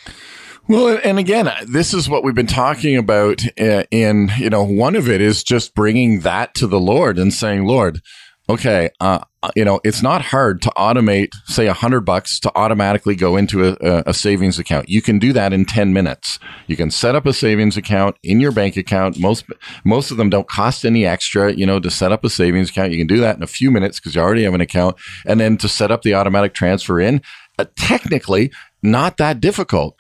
Well, 0.69 0.99
and 1.05 1.19
again, 1.19 1.49
this 1.69 1.93
is 1.93 2.09
what 2.09 2.25
we've 2.25 2.35
been 2.35 2.47
talking 2.47 2.97
about. 2.97 3.43
uh, 3.61 3.85
In 3.91 4.33
you 4.39 4.49
know, 4.49 4.65
one 4.65 4.97
of 4.97 5.07
it 5.09 5.21
is 5.21 5.45
just 5.45 5.75
bringing 5.75 6.21
that 6.21 6.55
to 6.55 6.67
the 6.67 6.81
Lord 6.81 7.19
and 7.19 7.33
saying, 7.33 7.67
"Lord, 7.67 8.01
okay, 8.49 8.91
uh, 9.01 9.21
you 9.55 9.65
know, 9.65 9.81
it's 9.85 10.03
not 10.03 10.23
hard 10.23 10.63
to 10.63 10.71
automate, 10.71 11.29
say, 11.45 11.67
a 11.67 11.73
hundred 11.73 12.01
bucks 12.01 12.41
to 12.41 12.53
automatically 12.57 13.15
go 13.15 13.37
into 13.37 13.69
a, 13.69 14.03
a 14.07 14.15
savings 14.15 14.59
account. 14.59 14.89
You 14.89 15.03
can 15.03 15.19
do 15.19 15.33
that 15.33 15.53
in 15.53 15.65
ten 15.65 15.93
minutes. 15.93 16.39
You 16.67 16.77
can 16.77 16.91
set 16.91 17.15
up 17.15 17.27
a 17.27 17.33
savings 17.33 17.77
account 17.77 18.17
in 18.23 18.41
your 18.41 18.53
bank 18.53 18.77
account. 18.77 19.19
Most 19.19 19.45
most 19.85 20.11
of 20.11 20.17
them 20.17 20.31
don't 20.31 20.49
cost 20.49 20.85
any 20.85 21.07
extra. 21.07 21.53
You 21.53 21.67
know, 21.67 21.81
to 21.81 21.91
set 21.91 22.13
up 22.13 22.25
a 22.25 22.31
savings 22.31 22.71
account, 22.71 22.93
you 22.93 22.99
can 22.99 23.07
do 23.07 23.21
that 23.21 23.37
in 23.37 23.43
a 23.43 23.49
few 23.49 23.71
minutes 23.71 24.01
because 24.01 24.15
you 24.15 24.21
already 24.21 24.45
have 24.45 24.55
an 24.55 24.61
account, 24.61 24.97
and 25.27 25.39
then 25.41 25.57
to 25.59 25.69
set 25.69 25.91
up 25.91 26.03
the 26.03 26.15
automatic 26.15 26.55
transfer 26.55 27.01
in, 27.01 27.23
uh, 27.59 27.67
technically 27.77 28.53
not 28.83 29.17
that 29.17 29.41
difficult. 29.41 29.97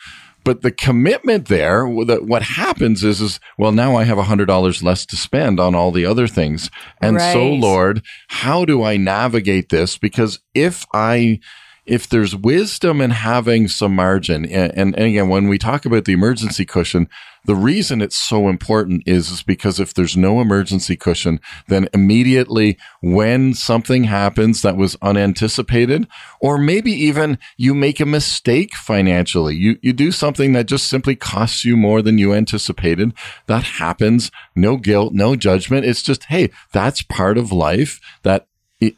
But 0.46 0.62
the 0.62 0.70
commitment 0.70 1.48
there, 1.48 1.80
the, 1.80 2.20
what 2.24 2.42
happens 2.42 3.02
is, 3.02 3.20
is 3.20 3.40
well, 3.58 3.72
now 3.72 3.96
I 3.96 4.04
have 4.04 4.16
a 4.16 4.22
hundred 4.22 4.46
dollars 4.46 4.80
less 4.80 5.04
to 5.06 5.16
spend 5.16 5.58
on 5.58 5.74
all 5.74 5.90
the 5.90 6.06
other 6.06 6.28
things, 6.28 6.70
and 7.02 7.20
so 7.20 7.48
Lord, 7.48 8.04
how 8.28 8.64
do 8.64 8.84
I 8.84 8.96
navigate 8.96 9.70
this? 9.70 9.98
Because 9.98 10.38
if 10.54 10.86
I 10.94 11.40
if 11.84 12.08
there's 12.08 12.36
wisdom 12.36 13.00
in 13.00 13.10
having 13.10 13.66
some 13.66 13.96
margin, 13.96 14.44
and, 14.44 14.72
and, 14.76 14.96
and 14.96 15.06
again, 15.06 15.28
when 15.28 15.48
we 15.48 15.58
talk 15.58 15.84
about 15.84 16.04
the 16.04 16.12
emergency 16.12 16.64
cushion, 16.64 17.08
the 17.46 17.54
reason 17.54 18.02
it's 18.02 18.16
so 18.16 18.48
important 18.48 19.02
is, 19.06 19.30
is 19.30 19.42
because 19.42 19.80
if 19.80 19.94
there's 19.94 20.16
no 20.16 20.40
emergency 20.40 20.96
cushion, 20.96 21.40
then 21.68 21.88
immediately 21.94 22.76
when 23.00 23.54
something 23.54 24.04
happens 24.04 24.62
that 24.62 24.76
was 24.76 24.96
unanticipated, 25.00 26.06
or 26.40 26.58
maybe 26.58 26.92
even 26.92 27.38
you 27.56 27.74
make 27.74 28.00
a 28.00 28.06
mistake 28.06 28.74
financially, 28.74 29.54
you, 29.54 29.78
you 29.82 29.92
do 29.92 30.12
something 30.12 30.52
that 30.52 30.66
just 30.66 30.88
simply 30.88 31.14
costs 31.14 31.64
you 31.64 31.76
more 31.76 32.02
than 32.02 32.18
you 32.18 32.32
anticipated. 32.32 33.12
That 33.46 33.62
happens. 33.62 34.30
No 34.54 34.76
guilt, 34.76 35.14
no 35.14 35.36
judgment. 35.36 35.86
It's 35.86 36.02
just, 36.02 36.24
hey, 36.24 36.50
that's 36.72 37.02
part 37.02 37.38
of 37.38 37.52
life 37.52 38.00
that 38.22 38.46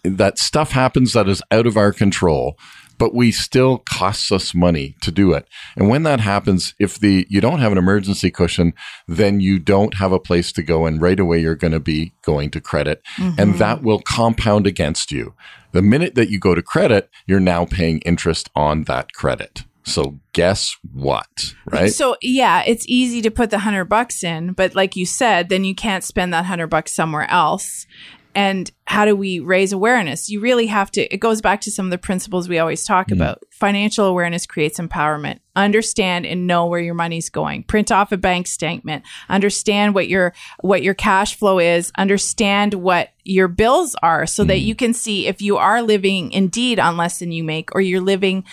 that 0.03 0.39
stuff 0.39 0.73
happens 0.73 1.13
that 1.13 1.29
is 1.29 1.41
out 1.53 1.67
of 1.67 1.77
our 1.77 1.93
control 1.93 2.59
but 2.99 3.15
we 3.15 3.33
still 3.33 3.79
costs 3.79 4.31
us 4.31 4.55
money 4.55 4.97
to 5.01 5.11
do 5.11 5.33
it. 5.33 5.49
And 5.77 5.89
when 5.89 6.03
that 6.03 6.21
happens 6.21 6.75
if 6.79 6.99
the 6.99 7.27
you 7.31 7.41
don't 7.41 7.61
have 7.61 7.73
an 7.73 7.79
emergency 7.79 8.31
cushion 8.31 8.75
then 9.07 9.41
you 9.41 9.59
don't 9.59 9.95
have 9.95 10.13
a 10.13 10.19
place 10.19 10.53
to 10.53 10.63
go 10.63 10.87
and 10.87 11.01
right 11.01 11.19
away 11.19 11.41
you're 11.41 11.55
going 11.55 11.73
to 11.73 11.81
be 11.81 12.13
going 12.23 12.51
to 12.51 12.61
credit. 12.61 13.03
And 13.17 13.37
mm-hmm. 13.37 13.59
that 13.59 13.83
will 13.83 14.01
compound 14.01 14.67
against 14.67 15.13
you. 15.13 15.35
The 15.73 15.83
minute 15.83 16.15
that 16.15 16.31
you 16.31 16.39
go 16.39 16.55
to 16.55 16.63
credit 16.63 17.11
you're 17.27 17.41
now 17.41 17.65
paying 17.65 18.01
interest 18.01 18.51
on 18.55 18.85
that 18.85 19.13
credit. 19.13 19.65
So 19.85 20.19
guess 20.35 20.77
what 20.93 21.55
right? 21.65 21.93
So 21.93 22.17
yeah, 22.21 22.63
it's 22.67 22.85
easy 22.89 23.23
to 23.23 23.31
put 23.31 23.51
the 23.51 23.61
hundred 23.61 23.87
bucks 23.87 24.23
in, 24.23 24.53
but 24.53 24.75
like 24.75 24.97
you 24.97 25.07
said, 25.07 25.49
then 25.49 25.65
you 25.65 25.75
can't 25.75 26.05
spend 26.05 26.33
that 26.35 26.45
hundred 26.45 26.67
bucks 26.67 26.95
somewhere 26.95 27.29
else. 27.31 27.87
And 28.39 28.71
how 28.85 29.05
do 29.05 29.17
we 29.17 29.41
raise 29.41 29.73
awareness? 29.73 30.31
You 30.31 30.39
really 30.39 30.69
have 30.69 30.93
to, 30.93 31.13
it 31.13 31.17
goes 31.19 31.41
back 31.41 31.61
to 31.63 31.73
some 31.73 31.87
of 31.87 31.91
the 31.91 31.99
principles 31.99 32.49
we 32.49 32.61
always 32.61 32.85
talk 32.85 33.09
mm-hmm. 33.09 33.21
about. 33.21 33.43
Financial 33.51 34.07
awareness 34.07 34.47
creates 34.47 34.79
empowerment. 34.79 35.41
Understand 35.57 36.25
and 36.25 36.47
know 36.47 36.67
where 36.67 36.79
your 36.79 36.95
money's 36.95 37.31
going. 37.31 37.65
Print 37.65 37.91
off 37.91 38.13
a 38.13 38.17
bank 38.17 38.47
statement. 38.47 39.05
Understand 39.29 39.93
what 39.93 40.07
your, 40.07 40.35
what 40.61 40.85
your 40.85 40.95
cash 40.95 41.35
flow 41.35 41.59
is. 41.59 41.91
Understand 41.99 42.75
what 42.75 43.11
your 43.25 43.49
bills 43.49 43.97
are 44.05 44.25
so 44.25 44.45
that 44.45 44.59
mm. 44.59 44.65
you 44.65 44.77
can 44.77 44.95
see 44.95 45.27
if 45.27 45.43
you 45.43 45.57
are 45.57 45.83
living 45.83 46.31
indeed 46.31 46.79
on 46.79 46.97
less 46.97 47.19
than 47.19 47.33
you 47.33 47.43
make 47.43 47.75
or 47.75 47.81
you're 47.81 48.01
living 48.01 48.45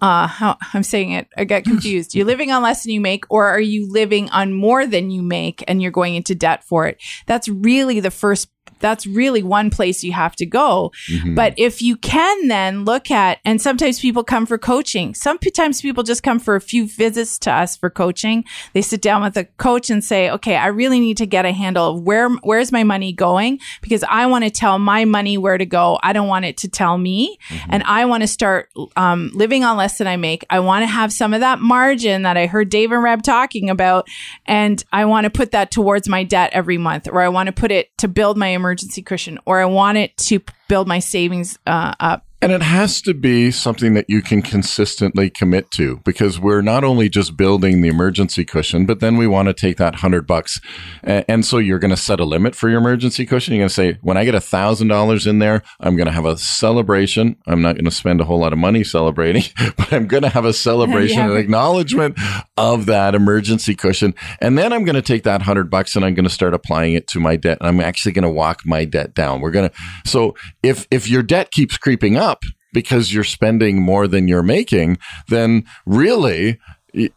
uh 0.00 0.26
how 0.26 0.56
I'm 0.74 0.82
saying 0.82 1.12
it 1.12 1.28
I 1.36 1.44
get 1.44 1.64
confused. 1.64 2.14
You're 2.14 2.26
living 2.26 2.50
on 2.50 2.62
less 2.62 2.82
than 2.82 2.92
you 2.92 3.00
make 3.00 3.24
or 3.30 3.46
are 3.48 3.60
you 3.60 3.90
living 3.90 4.30
on 4.30 4.52
more 4.52 4.86
than 4.86 5.10
you 5.10 5.22
make 5.22 5.64
and 5.68 5.80
you're 5.80 5.90
going 5.90 6.14
into 6.14 6.34
debt 6.34 6.64
for 6.64 6.86
it? 6.86 7.02
That's 7.26 7.48
really 7.48 8.00
the 8.00 8.10
first 8.10 8.48
that's 8.78 9.06
really 9.06 9.42
one 9.42 9.70
place 9.70 10.04
you 10.04 10.12
have 10.12 10.36
to 10.36 10.46
go. 10.46 10.92
But 11.34 11.54
if 11.56 11.80
you 11.80 11.96
can 11.96 12.48
then 12.48 12.84
look 12.84 13.10
at 13.10 13.38
and 13.44 13.60
sometimes 13.60 14.00
people 14.00 14.24
come 14.24 14.46
for 14.46 14.58
coaching. 14.58 15.14
Sometimes 15.14 15.80
people 15.80 16.02
just 16.02 16.22
come 16.22 16.38
for 16.38 16.56
a 16.56 16.60
few 16.60 16.86
visits 16.86 17.38
to 17.40 17.52
us 17.52 17.76
for 17.76 17.90
coaching. 17.90 18.44
They 18.72 18.82
sit 18.82 19.00
down 19.00 19.22
with 19.22 19.36
a 19.36 19.44
coach 19.44 19.90
and 19.90 20.02
say, 20.04 20.30
"Okay, 20.30 20.56
I 20.56 20.66
really 20.66 21.00
need 21.00 21.16
to 21.18 21.26
get 21.26 21.46
a 21.46 21.52
handle 21.52 21.96
of 21.96 22.02
where 22.02 22.28
where's 22.42 22.72
my 22.72 22.84
money 22.84 23.12
going 23.12 23.60
because 23.80 24.04
I 24.08 24.26
want 24.26 24.44
to 24.44 24.50
tell 24.50 24.78
my 24.78 25.04
money 25.04 25.38
where 25.38 25.58
to 25.58 25.66
go. 25.66 25.98
I 26.02 26.12
don't 26.12 26.28
want 26.28 26.44
it 26.44 26.56
to 26.58 26.68
tell 26.68 26.98
me, 26.98 27.38
and 27.68 27.82
I 27.84 28.04
want 28.04 28.22
to 28.22 28.28
start 28.28 28.70
um, 28.96 29.30
living 29.32 29.64
on 29.64 29.76
less 29.76 29.85
than 29.94 30.06
I 30.06 30.16
make. 30.16 30.44
I 30.50 30.60
want 30.60 30.82
to 30.82 30.86
have 30.86 31.12
some 31.12 31.32
of 31.32 31.40
that 31.40 31.60
margin 31.60 32.22
that 32.22 32.36
I 32.36 32.46
heard 32.46 32.68
Dave 32.68 32.92
and 32.92 33.02
Reb 33.02 33.22
talking 33.22 33.70
about, 33.70 34.08
and 34.44 34.82
I 34.92 35.04
want 35.06 35.24
to 35.24 35.30
put 35.30 35.52
that 35.52 35.70
towards 35.70 36.08
my 36.08 36.24
debt 36.24 36.50
every 36.52 36.78
month, 36.78 37.08
or 37.08 37.20
I 37.20 37.28
want 37.28 37.46
to 37.46 37.52
put 37.52 37.70
it 37.70 37.96
to 37.98 38.08
build 38.08 38.36
my 38.36 38.48
emergency 38.48 39.02
cushion, 39.02 39.38
or 39.46 39.60
I 39.60 39.64
want 39.64 39.98
it 39.98 40.16
to 40.18 40.40
build 40.68 40.88
my 40.88 40.98
savings 40.98 41.58
uh, 41.66 41.94
up. 42.00 42.25
And 42.42 42.52
it 42.52 42.62
has 42.62 43.00
to 43.02 43.14
be 43.14 43.50
something 43.50 43.94
that 43.94 44.04
you 44.08 44.20
can 44.20 44.42
consistently 44.42 45.30
commit 45.30 45.70
to 45.72 46.00
because 46.04 46.38
we're 46.38 46.60
not 46.60 46.84
only 46.84 47.08
just 47.08 47.34
building 47.36 47.80
the 47.80 47.88
emergency 47.88 48.44
cushion, 48.44 48.84
but 48.84 49.00
then 49.00 49.16
we 49.16 49.26
want 49.26 49.48
to 49.48 49.54
take 49.54 49.78
that 49.78 49.96
hundred 49.96 50.26
bucks. 50.26 50.60
And, 51.02 51.46
so 51.46 51.58
you're 51.58 51.78
going 51.78 51.92
to 51.92 51.96
set 51.96 52.18
a 52.20 52.24
limit 52.24 52.54
for 52.54 52.68
your 52.68 52.78
emergency 52.78 53.24
cushion. 53.24 53.54
You're 53.54 53.62
going 53.62 53.68
to 53.68 53.74
say, 53.74 53.98
when 54.02 54.16
I 54.16 54.24
get 54.24 54.34
a 54.34 54.40
thousand 54.40 54.88
dollars 54.88 55.26
in 55.26 55.38
there, 55.38 55.62
I'm 55.80 55.96
going 55.96 56.06
to 56.06 56.12
have 56.12 56.26
a 56.26 56.36
celebration. 56.36 57.36
I'm 57.46 57.62
not 57.62 57.76
going 57.76 57.84
to 57.86 57.90
spend 57.90 58.20
a 58.20 58.24
whole 58.24 58.40
lot 58.40 58.52
of 58.52 58.58
money 58.58 58.84
celebrating, 58.84 59.44
but 59.76 59.92
I'm 59.92 60.06
going 60.06 60.22
to 60.24 60.28
have 60.28 60.44
a 60.44 60.52
celebration 60.52 61.18
Yeah. 61.18 61.30
and 61.30 61.38
acknowledgement 61.38 62.18
of 62.56 62.86
that 62.86 63.14
emergency 63.14 63.74
cushion. 63.74 64.14
And 64.40 64.56
then 64.56 64.72
I'm 64.72 64.84
going 64.84 64.94
to 64.94 65.02
take 65.02 65.24
that 65.24 65.42
hundred 65.42 65.70
bucks 65.70 65.96
and 65.96 66.04
I'm 66.04 66.14
going 66.14 66.24
to 66.24 66.30
start 66.30 66.54
applying 66.54 66.94
it 66.94 67.06
to 67.08 67.20
my 67.20 67.36
debt. 67.36 67.58
And 67.60 67.68
I'm 67.68 67.80
actually 67.80 68.12
going 68.12 68.22
to 68.24 68.30
walk 68.30 68.64
my 68.64 68.84
debt 68.84 69.14
down. 69.14 69.40
We're 69.40 69.50
going 69.50 69.68
to, 69.68 69.74
so 70.04 70.34
if, 70.62 70.86
if 70.90 71.08
your 71.08 71.22
debt 71.22 71.50
keeps 71.50 71.76
creeping 71.76 72.16
up 72.16 72.44
because 72.72 73.12
you're 73.12 73.24
spending 73.24 73.80
more 73.80 74.06
than 74.08 74.28
you're 74.28 74.42
making, 74.42 74.98
then 75.28 75.64
really, 75.84 76.58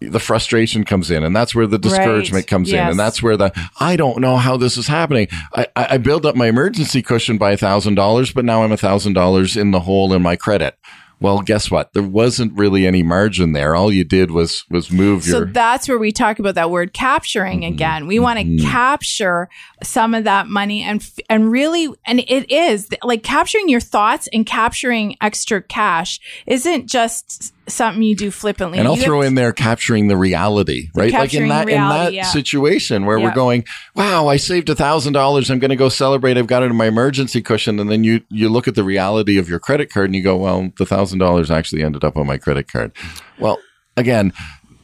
the 0.01 0.19
frustration 0.19 0.83
comes 0.83 1.09
in 1.09 1.23
and 1.23 1.33
that's 1.33 1.55
where 1.55 1.67
the 1.67 1.77
discouragement 1.77 2.47
comes 2.47 2.69
in 2.69 2.89
and 2.89 2.99
that's 2.99 3.23
where 3.23 3.37
the 3.37 3.69
i 3.79 3.95
don't 3.95 4.19
know 4.19 4.35
how 4.35 4.57
this 4.57 4.75
is 4.75 4.87
happening 4.87 5.25
i, 5.53 5.65
I 5.73 5.87
I 5.91 5.97
build 5.97 6.25
up 6.25 6.35
my 6.35 6.47
emergency 6.47 7.01
cushion 7.01 7.37
by 7.37 7.51
a 7.51 7.57
thousand 7.57 7.95
dollars 7.95 8.33
but 8.33 8.43
now 8.43 8.63
i'm 8.63 8.73
a 8.73 8.77
thousand 8.77 9.13
dollars 9.13 9.55
in 9.55 9.71
the 9.71 9.79
hole 9.79 10.13
in 10.13 10.21
my 10.21 10.35
credit 10.35 10.77
well 11.21 11.41
guess 11.41 11.69
what? 11.69 11.93
There 11.93 12.03
wasn't 12.03 12.53
really 12.53 12.87
any 12.87 13.03
margin 13.03 13.51
there. 13.53 13.75
All 13.75 13.91
you 13.91 14.03
did 14.03 14.31
was 14.31 14.65
was 14.69 14.91
move 14.91 15.23
So 15.23 15.29
your 15.29 15.47
So 15.47 15.51
that's 15.51 15.87
where 15.87 15.97
we 15.97 16.11
talk 16.11 16.39
about 16.39 16.55
that 16.55 16.71
word 16.71 16.93
capturing 16.93 17.61
mm-hmm. 17.61 17.73
again. 17.73 18.07
We 18.07 18.19
want 18.19 18.39
to 18.39 18.45
mm-hmm. 18.45 18.65
capture 18.65 19.49
some 19.83 20.13
of 20.13 20.23
that 20.23 20.47
money 20.47 20.81
and 20.83 21.07
and 21.29 21.51
really 21.51 21.89
and 22.05 22.19
it 22.19 22.49
is 22.49 22.89
like 23.03 23.23
capturing 23.23 23.69
your 23.69 23.81
thoughts 23.81 24.27
and 24.33 24.45
capturing 24.45 25.17
extra 25.21 25.61
cash 25.61 26.19
isn't 26.45 26.87
just 26.87 27.53
something 27.69 28.01
you 28.03 28.15
do 28.15 28.31
flippantly. 28.31 28.79
and 28.79 28.87
I'll 28.87 28.97
You 28.97 29.03
throw 29.03 29.21
in 29.21 29.35
there 29.35 29.51
capturing 29.53 30.07
the 30.07 30.17
reality, 30.17 30.89
right? 30.93 31.11
like 31.11 31.33
in 31.33 31.47
that 31.49 31.69
in 31.69 31.77
that 31.77 32.13
yeah. 32.13 32.23
situation 32.23 33.05
where 33.05 33.19
we're 33.19 33.33
going, 33.33 33.65
wow, 33.95 34.27
I 34.27 34.37
saved 34.37 34.69
a 34.69 34.75
thousand 34.75 35.13
dollars. 35.13 35.49
I'm 35.49 35.59
going 35.59 35.69
to 35.69 35.75
go 35.75 35.89
celebrate. 35.89 36.37
I've 36.37 36.47
got 36.47 36.63
it 36.63 36.67
in 36.67 36.75
my 36.75 36.87
emergency 36.87 37.41
cushion, 37.41 37.79
and 37.79 37.89
then 37.89 38.03
you 38.03 38.21
you 38.29 38.49
look 38.49 38.67
at 38.67 38.75
the 38.75 38.83
reality 38.83 39.37
of 39.37 39.47
your 39.49 39.59
credit 39.59 39.91
card 39.91 40.05
and 40.07 40.15
you 40.15 40.23
go, 40.23 40.37
well, 40.37 40.71
the 40.77 40.85
thousand 40.85 41.19
dollars 41.19 41.49
actually 41.51 41.83
ended 41.83 42.03
up 42.03 42.17
on 42.17 42.27
my 42.27 42.37
credit 42.37 42.71
card. 42.71 42.91
Well, 43.39 43.59
again. 43.97 44.33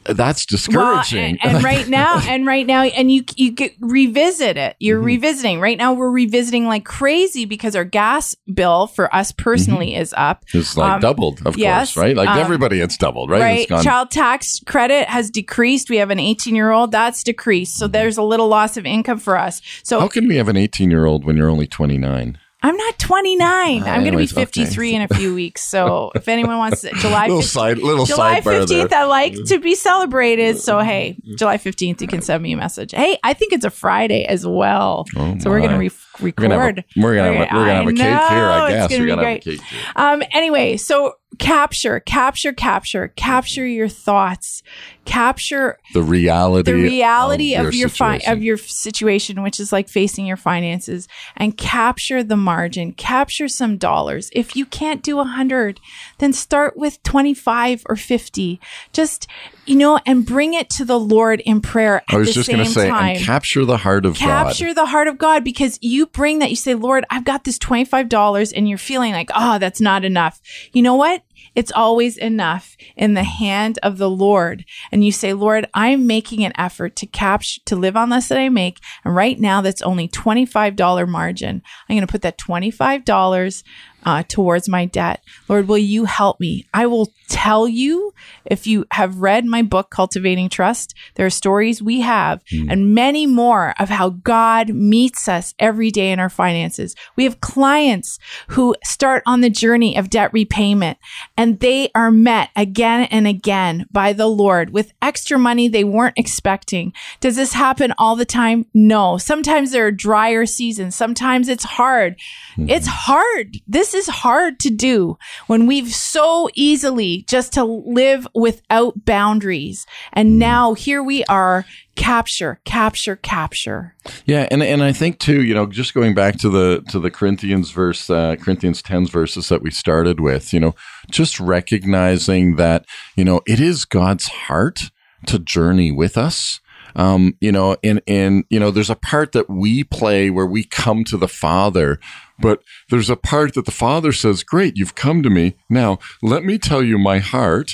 That's 0.08 0.46
Well, 0.50 0.56
discouraging. 0.56 1.38
and, 1.42 1.56
and 1.56 1.64
right 1.64 1.88
now, 1.88 2.18
and 2.28 2.46
right 2.46 2.66
now, 2.66 2.82
and 2.82 3.10
you 3.10 3.24
you 3.36 3.50
get 3.50 3.74
revisit 3.80 4.56
it. 4.56 4.76
You're 4.78 4.98
Mm-hmm. 4.98 5.06
revisiting. 5.06 5.60
Right 5.60 5.76
now, 5.78 5.92
we're 5.94 6.10
revisiting 6.10 6.66
like 6.66 6.84
crazy 6.84 7.44
because 7.44 7.74
our 7.76 7.84
gas 7.84 8.34
bill 8.52 8.86
for 8.86 9.14
us 9.14 9.32
personally 9.32 9.94
is 9.94 10.14
up. 10.16 10.44
it's 10.54 10.76
like 10.76 10.92
Um, 10.94 11.00
doubled, 11.00 11.40
of 11.46 11.56
yes, 11.58 11.94
course, 11.94 12.02
right? 12.04 12.16
Like 12.16 12.28
um, 12.28 12.38
everybody, 12.38 12.80
it's 12.80 12.96
doubled, 12.96 13.30
right? 13.30 13.40
Right. 13.40 13.58
It's 13.60 13.70
gone. 13.70 13.82
Child 13.84 14.10
tax 14.10 14.60
credit 14.66 15.08
has 15.08 15.30
decreased. 15.30 15.90
We 15.90 15.96
have 15.98 16.10
an 16.10 16.18
18 16.20 16.54
year 16.54 16.70
old 16.70 16.92
that's 16.92 17.22
decreased. 17.22 17.76
So 17.76 17.86
there's 17.88 18.16
a 18.16 18.22
little 18.22 18.48
loss 18.48 18.76
of 18.76 18.86
income 18.86 19.18
for 19.18 19.36
us. 19.36 19.60
So 19.82 19.96
Mm-hmm. 19.96 20.02
How 20.02 20.08
can 20.08 20.28
we 20.28 20.36
have 20.36 20.48
an 20.48 20.56
18 20.56 20.90
year 20.90 21.06
old 21.06 21.24
when 21.24 21.36
you're 21.36 21.50
only 21.50 21.66
29? 21.66 22.38
I'm 22.62 22.76
not 22.76 22.98
29. 22.98 23.46
I'm 23.48 23.84
going 23.84 23.94
to 23.96 24.00
be 24.02 24.06
anyways, 24.08 24.32
okay. 24.32 24.44
53 24.46 24.94
in 24.94 25.02
a 25.02 25.08
few 25.08 25.34
weeks. 25.34 25.62
So 25.62 26.10
if 26.16 26.26
anyone 26.26 26.56
wants 26.58 26.80
to, 26.80 26.90
July 26.94 27.26
Little 27.26 27.42
15th, 27.42 27.44
side, 27.44 27.78
little 27.78 28.06
July 28.06 28.40
sidebar 28.40 28.66
there. 28.66 28.98
I 28.98 29.04
like 29.04 29.34
to 29.48 29.58
be 29.58 29.74
celebrated. 29.74 30.58
So, 30.58 30.80
hey, 30.80 31.16
July 31.36 31.58
15th, 31.58 32.00
you 32.00 32.06
can 32.08 32.22
send 32.22 32.42
me 32.42 32.52
a 32.52 32.56
message. 32.56 32.92
Hey, 32.92 33.18
I 33.22 33.34
think 33.34 33.52
it's 33.52 33.64
a 33.64 33.70
Friday 33.70 34.24
as 34.24 34.46
well. 34.46 35.04
Oh, 35.16 35.38
so 35.38 35.50
we're 35.50 35.58
going 35.58 35.70
to 35.70 35.76
my. 35.76 35.80
re- 35.82 35.90
We're 36.20 36.32
gonna 36.32 36.54
have 36.54 36.64
record. 36.64 36.84
a, 36.96 37.00
we're 37.02 37.14
gonna 37.14 37.34
have 37.34 37.52
a, 37.52 37.54
we're 37.54 37.60
gonna 37.60 37.74
have 37.74 37.86
a 37.86 37.92
cake 37.92 37.98
here. 37.98 38.08
I 38.08 38.70
guess 38.70 38.84
It's 38.86 38.90
going 38.96 39.02
we're 39.02 39.04
to 39.04 39.04
be 39.04 39.08
gonna 39.10 39.10
have 39.10 39.18
a 39.20 39.40
great. 39.40 39.42
cake. 39.44 39.60
Here. 39.60 39.80
Um, 39.96 40.22
anyway, 40.32 40.76
so 40.78 41.12
capture, 41.38 42.00
capture, 42.00 42.52
capture, 42.52 43.08
capture 43.08 43.66
your 43.66 43.88
thoughts, 43.88 44.62
capture 45.04 45.78
The 45.92 46.02
reality, 46.02 46.70
the 46.70 46.76
reality 46.76 47.54
of, 47.54 47.74
your, 47.74 47.88
fi- 47.88 48.18
situation. 48.18 48.32
of 48.32 48.42
your 48.42 48.56
situation, 48.56 49.42
which 49.42 49.60
is 49.60 49.72
like 49.72 49.88
facing 49.88 50.26
your 50.26 50.36
finances, 50.36 51.08
and 51.36 51.56
capture 51.56 52.22
the 52.22 52.36
margin. 52.36 52.92
Capture 52.92 53.48
some 53.48 53.76
dollars. 53.76 54.30
If 54.32 54.56
you 54.56 54.66
can't 54.66 55.02
do 55.02 55.18
a 55.18 55.24
hundred, 55.24 55.80
then 56.18 56.32
start 56.32 56.76
with 56.76 57.02
twenty 57.02 57.34
five 57.34 57.82
or 57.88 57.96
fifty. 57.96 58.60
Just 58.92 59.26
you 59.66 59.76
know, 59.76 59.98
and 60.06 60.24
bring 60.24 60.54
it 60.54 60.70
to 60.70 60.84
the 60.84 60.98
Lord 60.98 61.40
in 61.40 61.60
prayer. 61.60 62.02
I 62.08 62.16
was 62.16 62.32
just 62.32 62.48
going 62.48 62.64
to 62.64 62.70
say, 62.70 62.88
time 62.88 63.16
and 63.16 63.24
capture 63.24 63.64
the 63.64 63.76
heart 63.76 64.06
of 64.06 64.14
capture 64.14 64.72
the 64.72 64.86
heart 64.86 65.08
of 65.08 65.18
God 65.18 65.42
because 65.44 65.78
you 65.82 66.06
bring 66.06 66.38
that. 66.38 66.50
You 66.50 66.56
say, 66.56 66.74
Lord, 66.74 67.04
I've 67.10 67.24
got 67.24 67.44
this 67.44 67.58
$25 67.58 68.52
and 68.54 68.68
you're 68.68 68.78
feeling 68.78 69.12
like, 69.12 69.30
oh, 69.34 69.58
that's 69.58 69.80
not 69.80 70.04
enough. 70.04 70.40
You 70.72 70.82
know 70.82 70.94
what? 70.94 71.15
It's 71.56 71.72
always 71.72 72.16
enough 72.16 72.76
in 72.96 73.14
the 73.14 73.24
hand 73.24 73.78
of 73.82 73.98
the 73.98 74.10
Lord. 74.10 74.64
And 74.92 75.04
you 75.04 75.10
say, 75.10 75.32
Lord, 75.32 75.66
I'm 75.74 76.06
making 76.06 76.44
an 76.44 76.52
effort 76.56 76.94
to 76.96 77.06
capture, 77.06 77.60
to 77.64 77.74
live 77.74 77.96
on 77.96 78.10
less 78.10 78.28
than 78.28 78.38
I 78.38 78.50
make. 78.50 78.78
And 79.04 79.16
right 79.16 79.40
now 79.40 79.62
that's 79.62 79.82
only 79.82 80.06
$25 80.06 81.08
margin. 81.08 81.62
I'm 81.88 81.96
going 81.96 82.06
to 82.06 82.12
put 82.12 82.22
that 82.22 82.38
$25 82.38 83.62
uh, 84.06 84.22
towards 84.28 84.68
my 84.68 84.84
debt. 84.84 85.20
Lord, 85.48 85.66
will 85.66 85.76
you 85.76 86.04
help 86.04 86.38
me? 86.38 86.66
I 86.72 86.86
will 86.86 87.12
tell 87.28 87.66
you 87.66 88.14
if 88.44 88.66
you 88.66 88.86
have 88.92 89.20
read 89.20 89.44
my 89.44 89.62
book, 89.62 89.90
Cultivating 89.90 90.48
Trust, 90.48 90.94
there 91.16 91.26
are 91.26 91.30
stories 91.30 91.82
we 91.82 92.00
have 92.00 92.42
and 92.68 92.94
many 92.94 93.26
more 93.26 93.74
of 93.80 93.88
how 93.88 94.10
God 94.10 94.68
meets 94.68 95.28
us 95.28 95.54
every 95.58 95.90
day 95.90 96.12
in 96.12 96.20
our 96.20 96.30
finances. 96.30 96.94
We 97.16 97.24
have 97.24 97.40
clients 97.40 98.20
who 98.48 98.76
start 98.84 99.24
on 99.26 99.40
the 99.40 99.50
journey 99.50 99.98
of 99.98 100.08
debt 100.08 100.32
repayment 100.32 100.98
and 101.36 101.58
they 101.58 101.90
are 101.94 102.12
met 102.12 102.50
again 102.54 103.08
and 103.10 103.26
again 103.26 103.86
by 103.90 104.12
the 104.12 104.28
Lord 104.28 104.70
with 104.70 104.92
extra 105.02 105.36
money 105.36 105.66
they 105.66 105.84
weren't 105.84 106.18
expecting. 106.18 106.92
Does 107.18 107.34
this 107.34 107.54
happen 107.54 107.92
all 107.98 108.14
the 108.14 108.24
time? 108.24 108.66
No. 108.72 109.18
Sometimes 109.18 109.72
there 109.72 109.86
are 109.86 109.90
drier 109.90 110.46
seasons. 110.46 110.94
Sometimes 110.94 111.48
it's 111.48 111.64
hard. 111.64 112.16
It's 112.56 112.86
hard. 112.86 113.56
This 113.66 113.95
is 113.96 114.06
hard 114.06 114.60
to 114.60 114.70
do 114.70 115.18
when 115.46 115.66
we've 115.66 115.92
so 115.92 116.48
easily 116.54 117.24
just 117.28 117.52
to 117.54 117.64
live 117.64 118.28
without 118.34 119.04
boundaries. 119.04 119.86
And 120.12 120.38
now 120.38 120.74
here 120.74 121.02
we 121.02 121.24
are 121.24 121.64
capture, 121.96 122.60
capture, 122.64 123.16
capture. 123.16 123.94
Yeah, 124.26 124.46
and 124.50 124.62
and 124.62 124.82
I 124.82 124.92
think 124.92 125.18
too, 125.18 125.42
you 125.42 125.54
know, 125.54 125.66
just 125.66 125.94
going 125.94 126.14
back 126.14 126.36
to 126.38 126.48
the 126.48 126.84
to 126.90 127.00
the 127.00 127.10
Corinthians 127.10 127.70
verse, 127.70 128.08
uh, 128.08 128.36
Corinthians 128.36 128.82
10 128.82 129.06
verses 129.06 129.48
that 129.48 129.62
we 129.62 129.70
started 129.70 130.20
with, 130.20 130.52
you 130.52 130.60
know, 130.60 130.74
just 131.10 131.40
recognizing 131.40 132.56
that, 132.56 132.86
you 133.16 133.24
know, 133.24 133.40
it 133.46 133.58
is 133.58 133.84
God's 133.84 134.28
heart 134.28 134.90
to 135.26 135.38
journey 135.38 135.90
with 135.90 136.16
us. 136.16 136.60
Um, 136.94 137.36
you 137.40 137.52
know, 137.52 137.76
in 137.82 138.00
in 138.06 138.44
you 138.48 138.58
know, 138.58 138.70
there's 138.70 138.90
a 138.90 138.96
part 138.96 139.32
that 139.32 139.50
we 139.50 139.84
play 139.84 140.30
where 140.30 140.46
we 140.46 140.64
come 140.64 141.04
to 141.04 141.18
the 141.18 141.28
Father, 141.28 141.98
but 142.38 142.62
there's 142.90 143.10
a 143.10 143.16
part 143.16 143.54
that 143.54 143.64
the 143.64 143.70
Father 143.70 144.12
says, 144.12 144.42
"Great, 144.42 144.76
you've 144.76 144.94
come 144.94 145.22
to 145.22 145.30
me. 145.30 145.56
Now, 145.68 145.98
let 146.22 146.44
me 146.44 146.58
tell 146.58 146.82
you 146.82 146.98
my 146.98 147.18
heart." 147.18 147.72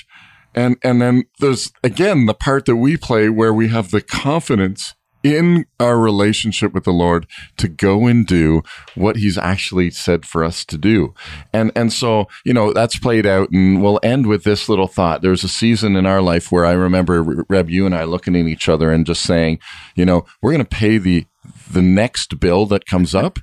And 0.54 0.76
and 0.82 1.00
then 1.00 1.24
there's 1.40 1.72
again 1.82 2.26
the 2.26 2.34
part 2.34 2.66
that 2.66 2.76
we 2.76 2.96
play 2.96 3.28
where 3.28 3.54
we 3.54 3.68
have 3.68 3.90
the 3.90 4.02
confidence 4.02 4.94
in 5.22 5.64
our 5.78 5.98
relationship 5.98 6.72
with 6.72 6.84
the 6.84 6.92
Lord 6.92 7.26
to 7.56 7.68
go 7.68 8.06
and 8.06 8.26
do 8.26 8.62
what 8.94 9.16
he's 9.16 9.38
actually 9.38 9.90
said 9.90 10.26
for 10.26 10.44
us 10.44 10.64
to 10.66 10.76
do. 10.76 11.14
And 11.52 11.70
and 11.76 11.92
so, 11.92 12.26
you 12.44 12.52
know, 12.52 12.72
that's 12.72 12.98
played 12.98 13.26
out 13.26 13.50
and 13.50 13.82
we'll 13.82 14.00
end 14.02 14.26
with 14.26 14.44
this 14.44 14.68
little 14.68 14.88
thought. 14.88 15.22
There's 15.22 15.44
a 15.44 15.48
season 15.48 15.96
in 15.96 16.06
our 16.06 16.20
life 16.20 16.50
where 16.50 16.64
I 16.64 16.72
remember 16.72 17.44
Reb 17.48 17.70
you 17.70 17.86
and 17.86 17.94
I 17.94 18.04
looking 18.04 18.36
at 18.36 18.46
each 18.46 18.68
other 18.68 18.90
and 18.90 19.06
just 19.06 19.22
saying, 19.22 19.58
you 19.94 20.04
know, 20.04 20.24
we're 20.40 20.52
going 20.52 20.64
to 20.64 20.76
pay 20.76 20.98
the 20.98 21.26
the 21.72 21.82
next 21.82 22.38
bill 22.38 22.66
that 22.66 22.86
comes 22.86 23.14
up. 23.14 23.38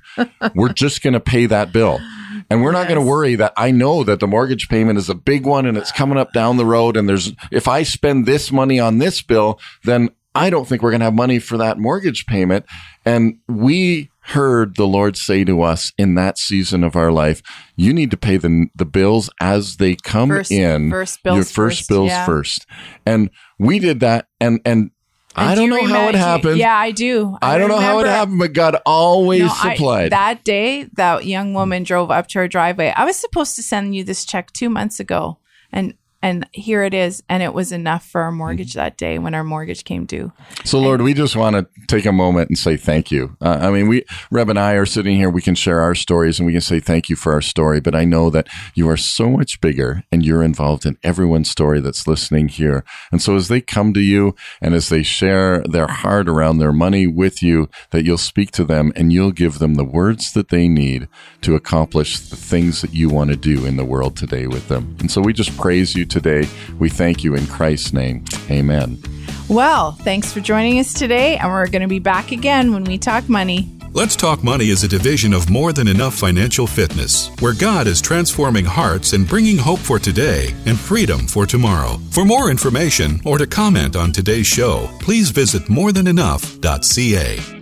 we're 0.54 0.72
just 0.72 1.02
going 1.02 1.14
to 1.14 1.20
pay 1.20 1.46
that 1.46 1.72
bill. 1.72 2.00
And 2.48 2.62
we're 2.62 2.72
not 2.72 2.88
going 2.88 3.00
to 3.00 3.06
worry 3.06 3.34
that 3.36 3.52
I 3.56 3.70
know 3.70 4.02
that 4.04 4.20
the 4.20 4.26
mortgage 4.26 4.68
payment 4.68 4.98
is 4.98 5.08
a 5.08 5.14
big 5.14 5.46
one 5.46 5.66
and 5.66 5.76
it's 5.76 5.92
coming 5.92 6.18
up 6.18 6.32
down 6.32 6.56
the 6.56 6.66
road. 6.66 6.96
And 6.96 7.08
there's, 7.08 7.32
if 7.50 7.68
I 7.68 7.82
spend 7.82 8.26
this 8.26 8.50
money 8.50 8.80
on 8.80 8.98
this 8.98 9.22
bill, 9.22 9.60
then 9.84 10.10
I 10.34 10.50
don't 10.50 10.66
think 10.66 10.82
we're 10.82 10.90
going 10.90 11.00
to 11.00 11.06
have 11.06 11.14
money 11.14 11.38
for 11.38 11.56
that 11.58 11.78
mortgage 11.78 12.26
payment. 12.26 12.64
And 13.04 13.38
we 13.48 14.10
heard 14.20 14.76
the 14.76 14.86
Lord 14.86 15.16
say 15.16 15.44
to 15.44 15.62
us 15.62 15.92
in 15.98 16.14
that 16.14 16.38
season 16.38 16.84
of 16.84 16.94
our 16.94 17.10
life, 17.10 17.42
you 17.76 17.92
need 17.92 18.10
to 18.12 18.16
pay 18.16 18.36
the, 18.36 18.66
the 18.74 18.84
bills 18.84 19.28
as 19.40 19.76
they 19.76 19.96
come 19.96 20.28
First- 20.28 20.52
in. 20.52 20.90
first 20.90 21.22
bills 21.22 21.36
your 21.36 21.44
first, 21.44 21.54
first, 21.54 21.88
bills 21.88 22.08
yeah. 22.08 22.26
first. 22.26 22.66
And 23.04 23.30
we 23.58 23.78
did 23.78 24.00
that. 24.00 24.28
And, 24.40 24.60
and, 24.64 24.90
I 25.36 25.54
do 25.54 25.60
don't 25.68 25.82
you 25.82 25.88
know 25.88 25.94
how 25.94 26.08
it 26.08 26.14
happened. 26.16 26.58
Yeah, 26.58 26.76
I 26.76 26.90
do. 26.90 27.36
I 27.40 27.56
don't 27.56 27.68
know 27.68 27.78
how 27.78 28.00
it 28.00 28.06
happened, 28.06 28.38
but 28.40 28.52
God 28.52 28.76
always 28.84 29.42
No, 29.42 29.52
I- 29.62 29.74
supplied. 29.74 30.12
that 30.12 30.42
day, 30.44 30.84
that 30.94 31.24
young 31.24 31.54
woman 31.54 31.82
drove 31.84 32.10
up 32.10 32.26
to 32.28 32.40
our 32.40 32.48
driveway. 32.48 32.92
I 32.96 33.04
was 33.04 33.16
supposed 33.16 33.54
to 33.56 33.62
send 33.62 33.94
you 33.94 34.02
this 34.04 34.24
check 34.24 34.52
two 34.52 34.68
months 34.68 34.98
ago, 34.98 35.38
and 35.72 35.94
and 36.22 36.46
here 36.52 36.82
it 36.82 36.94
is, 36.94 37.22
and 37.28 37.42
it 37.42 37.54
was 37.54 37.72
enough 37.72 38.04
for 38.06 38.20
our 38.22 38.32
mortgage 38.32 38.70
Mm-hmm. 38.70 38.78
that 38.78 38.96
day 38.96 39.18
when 39.18 39.34
our 39.34 39.44
mortgage 39.44 39.84
came 39.84 40.04
due. 40.04 40.32
So, 40.64 40.78
Lord, 40.78 41.02
we 41.02 41.14
just 41.14 41.34
want 41.36 41.56
to 41.56 41.66
take 41.86 42.04
a 42.04 42.12
moment 42.12 42.50
and 42.50 42.58
say 42.58 42.76
thank 42.76 43.10
you. 43.10 43.36
Uh, 43.40 43.58
I 43.60 43.70
mean, 43.70 43.88
we, 43.88 44.04
Reb 44.30 44.48
and 44.50 44.58
I 44.58 44.74
are 44.74 44.86
sitting 44.86 45.16
here. 45.16 45.30
We 45.30 45.40
can 45.42 45.54
share 45.54 45.80
our 45.80 45.94
stories 45.94 46.38
and 46.38 46.46
we 46.46 46.52
can 46.52 46.60
say 46.60 46.78
thank 46.80 47.08
you 47.08 47.16
for 47.16 47.32
our 47.32 47.40
story. 47.40 47.80
But 47.80 47.94
I 47.94 48.04
know 48.04 48.28
that 48.30 48.48
you 48.74 48.88
are 48.88 48.96
so 48.96 49.30
much 49.30 49.60
bigger 49.60 50.04
and 50.12 50.24
you're 50.24 50.42
involved 50.42 50.84
in 50.86 50.98
everyone's 51.02 51.50
story 51.50 51.80
that's 51.80 52.06
listening 52.06 52.48
here. 52.48 52.84
And 53.10 53.22
so, 53.22 53.34
as 53.36 53.48
they 53.48 53.60
come 53.60 53.94
to 53.94 54.00
you 54.00 54.34
and 54.60 54.74
as 54.74 54.88
they 54.88 55.02
share 55.02 55.62
their 55.62 55.86
heart 55.88 56.28
around 56.28 56.58
their 56.58 56.72
money 56.72 57.06
with 57.06 57.42
you, 57.42 57.68
that 57.90 58.04
you'll 58.04 58.18
speak 58.18 58.50
to 58.52 58.64
them 58.64 58.92
and 58.94 59.12
you'll 59.12 59.32
give 59.32 59.58
them 59.58 59.74
the 59.74 59.84
words 59.84 60.32
that 60.32 60.48
they 60.50 60.68
need 60.68 61.08
to 61.42 61.54
accomplish 61.54 62.18
the 62.18 62.36
things 62.36 62.82
that 62.82 62.94
you 62.94 63.08
want 63.08 63.30
to 63.30 63.36
do 63.36 63.64
in 63.64 63.76
the 63.76 63.84
world 63.84 64.16
today 64.16 64.46
with 64.46 64.68
them. 64.68 64.96
And 65.00 65.10
so, 65.10 65.20
we 65.20 65.32
just 65.32 65.56
praise 65.56 65.94
you 65.94 66.04
today. 66.10 66.48
We 66.78 66.90
thank 66.90 67.24
you 67.24 67.34
in 67.34 67.46
Christ's 67.46 67.92
name. 67.92 68.24
Amen. 68.50 69.02
Well, 69.48 69.92
thanks 69.92 70.32
for 70.32 70.40
joining 70.40 70.78
us 70.78 70.92
today, 70.92 71.36
and 71.38 71.50
we're 71.50 71.68
going 71.68 71.82
to 71.82 71.88
be 71.88 71.98
back 71.98 72.30
again 72.30 72.72
when 72.72 72.84
we 72.84 72.98
talk 72.98 73.28
money. 73.28 73.68
Let's 73.92 74.14
Talk 74.14 74.44
Money 74.44 74.68
is 74.68 74.84
a 74.84 74.88
division 74.88 75.34
of 75.34 75.50
More 75.50 75.72
Than 75.72 75.88
Enough 75.88 76.14
Financial 76.14 76.64
Fitness, 76.68 77.28
where 77.40 77.52
God 77.52 77.88
is 77.88 78.00
transforming 78.00 78.64
hearts 78.64 79.14
and 79.14 79.26
bringing 79.26 79.58
hope 79.58 79.80
for 79.80 79.98
today 79.98 80.54
and 80.66 80.78
freedom 80.78 81.26
for 81.26 81.44
tomorrow. 81.44 81.98
For 82.12 82.24
more 82.24 82.52
information 82.52 83.20
or 83.24 83.36
to 83.36 83.48
comment 83.48 83.96
on 83.96 84.12
today's 84.12 84.46
show, 84.46 84.88
please 85.00 85.30
visit 85.30 85.64
morethanenough.ca. 85.64 87.59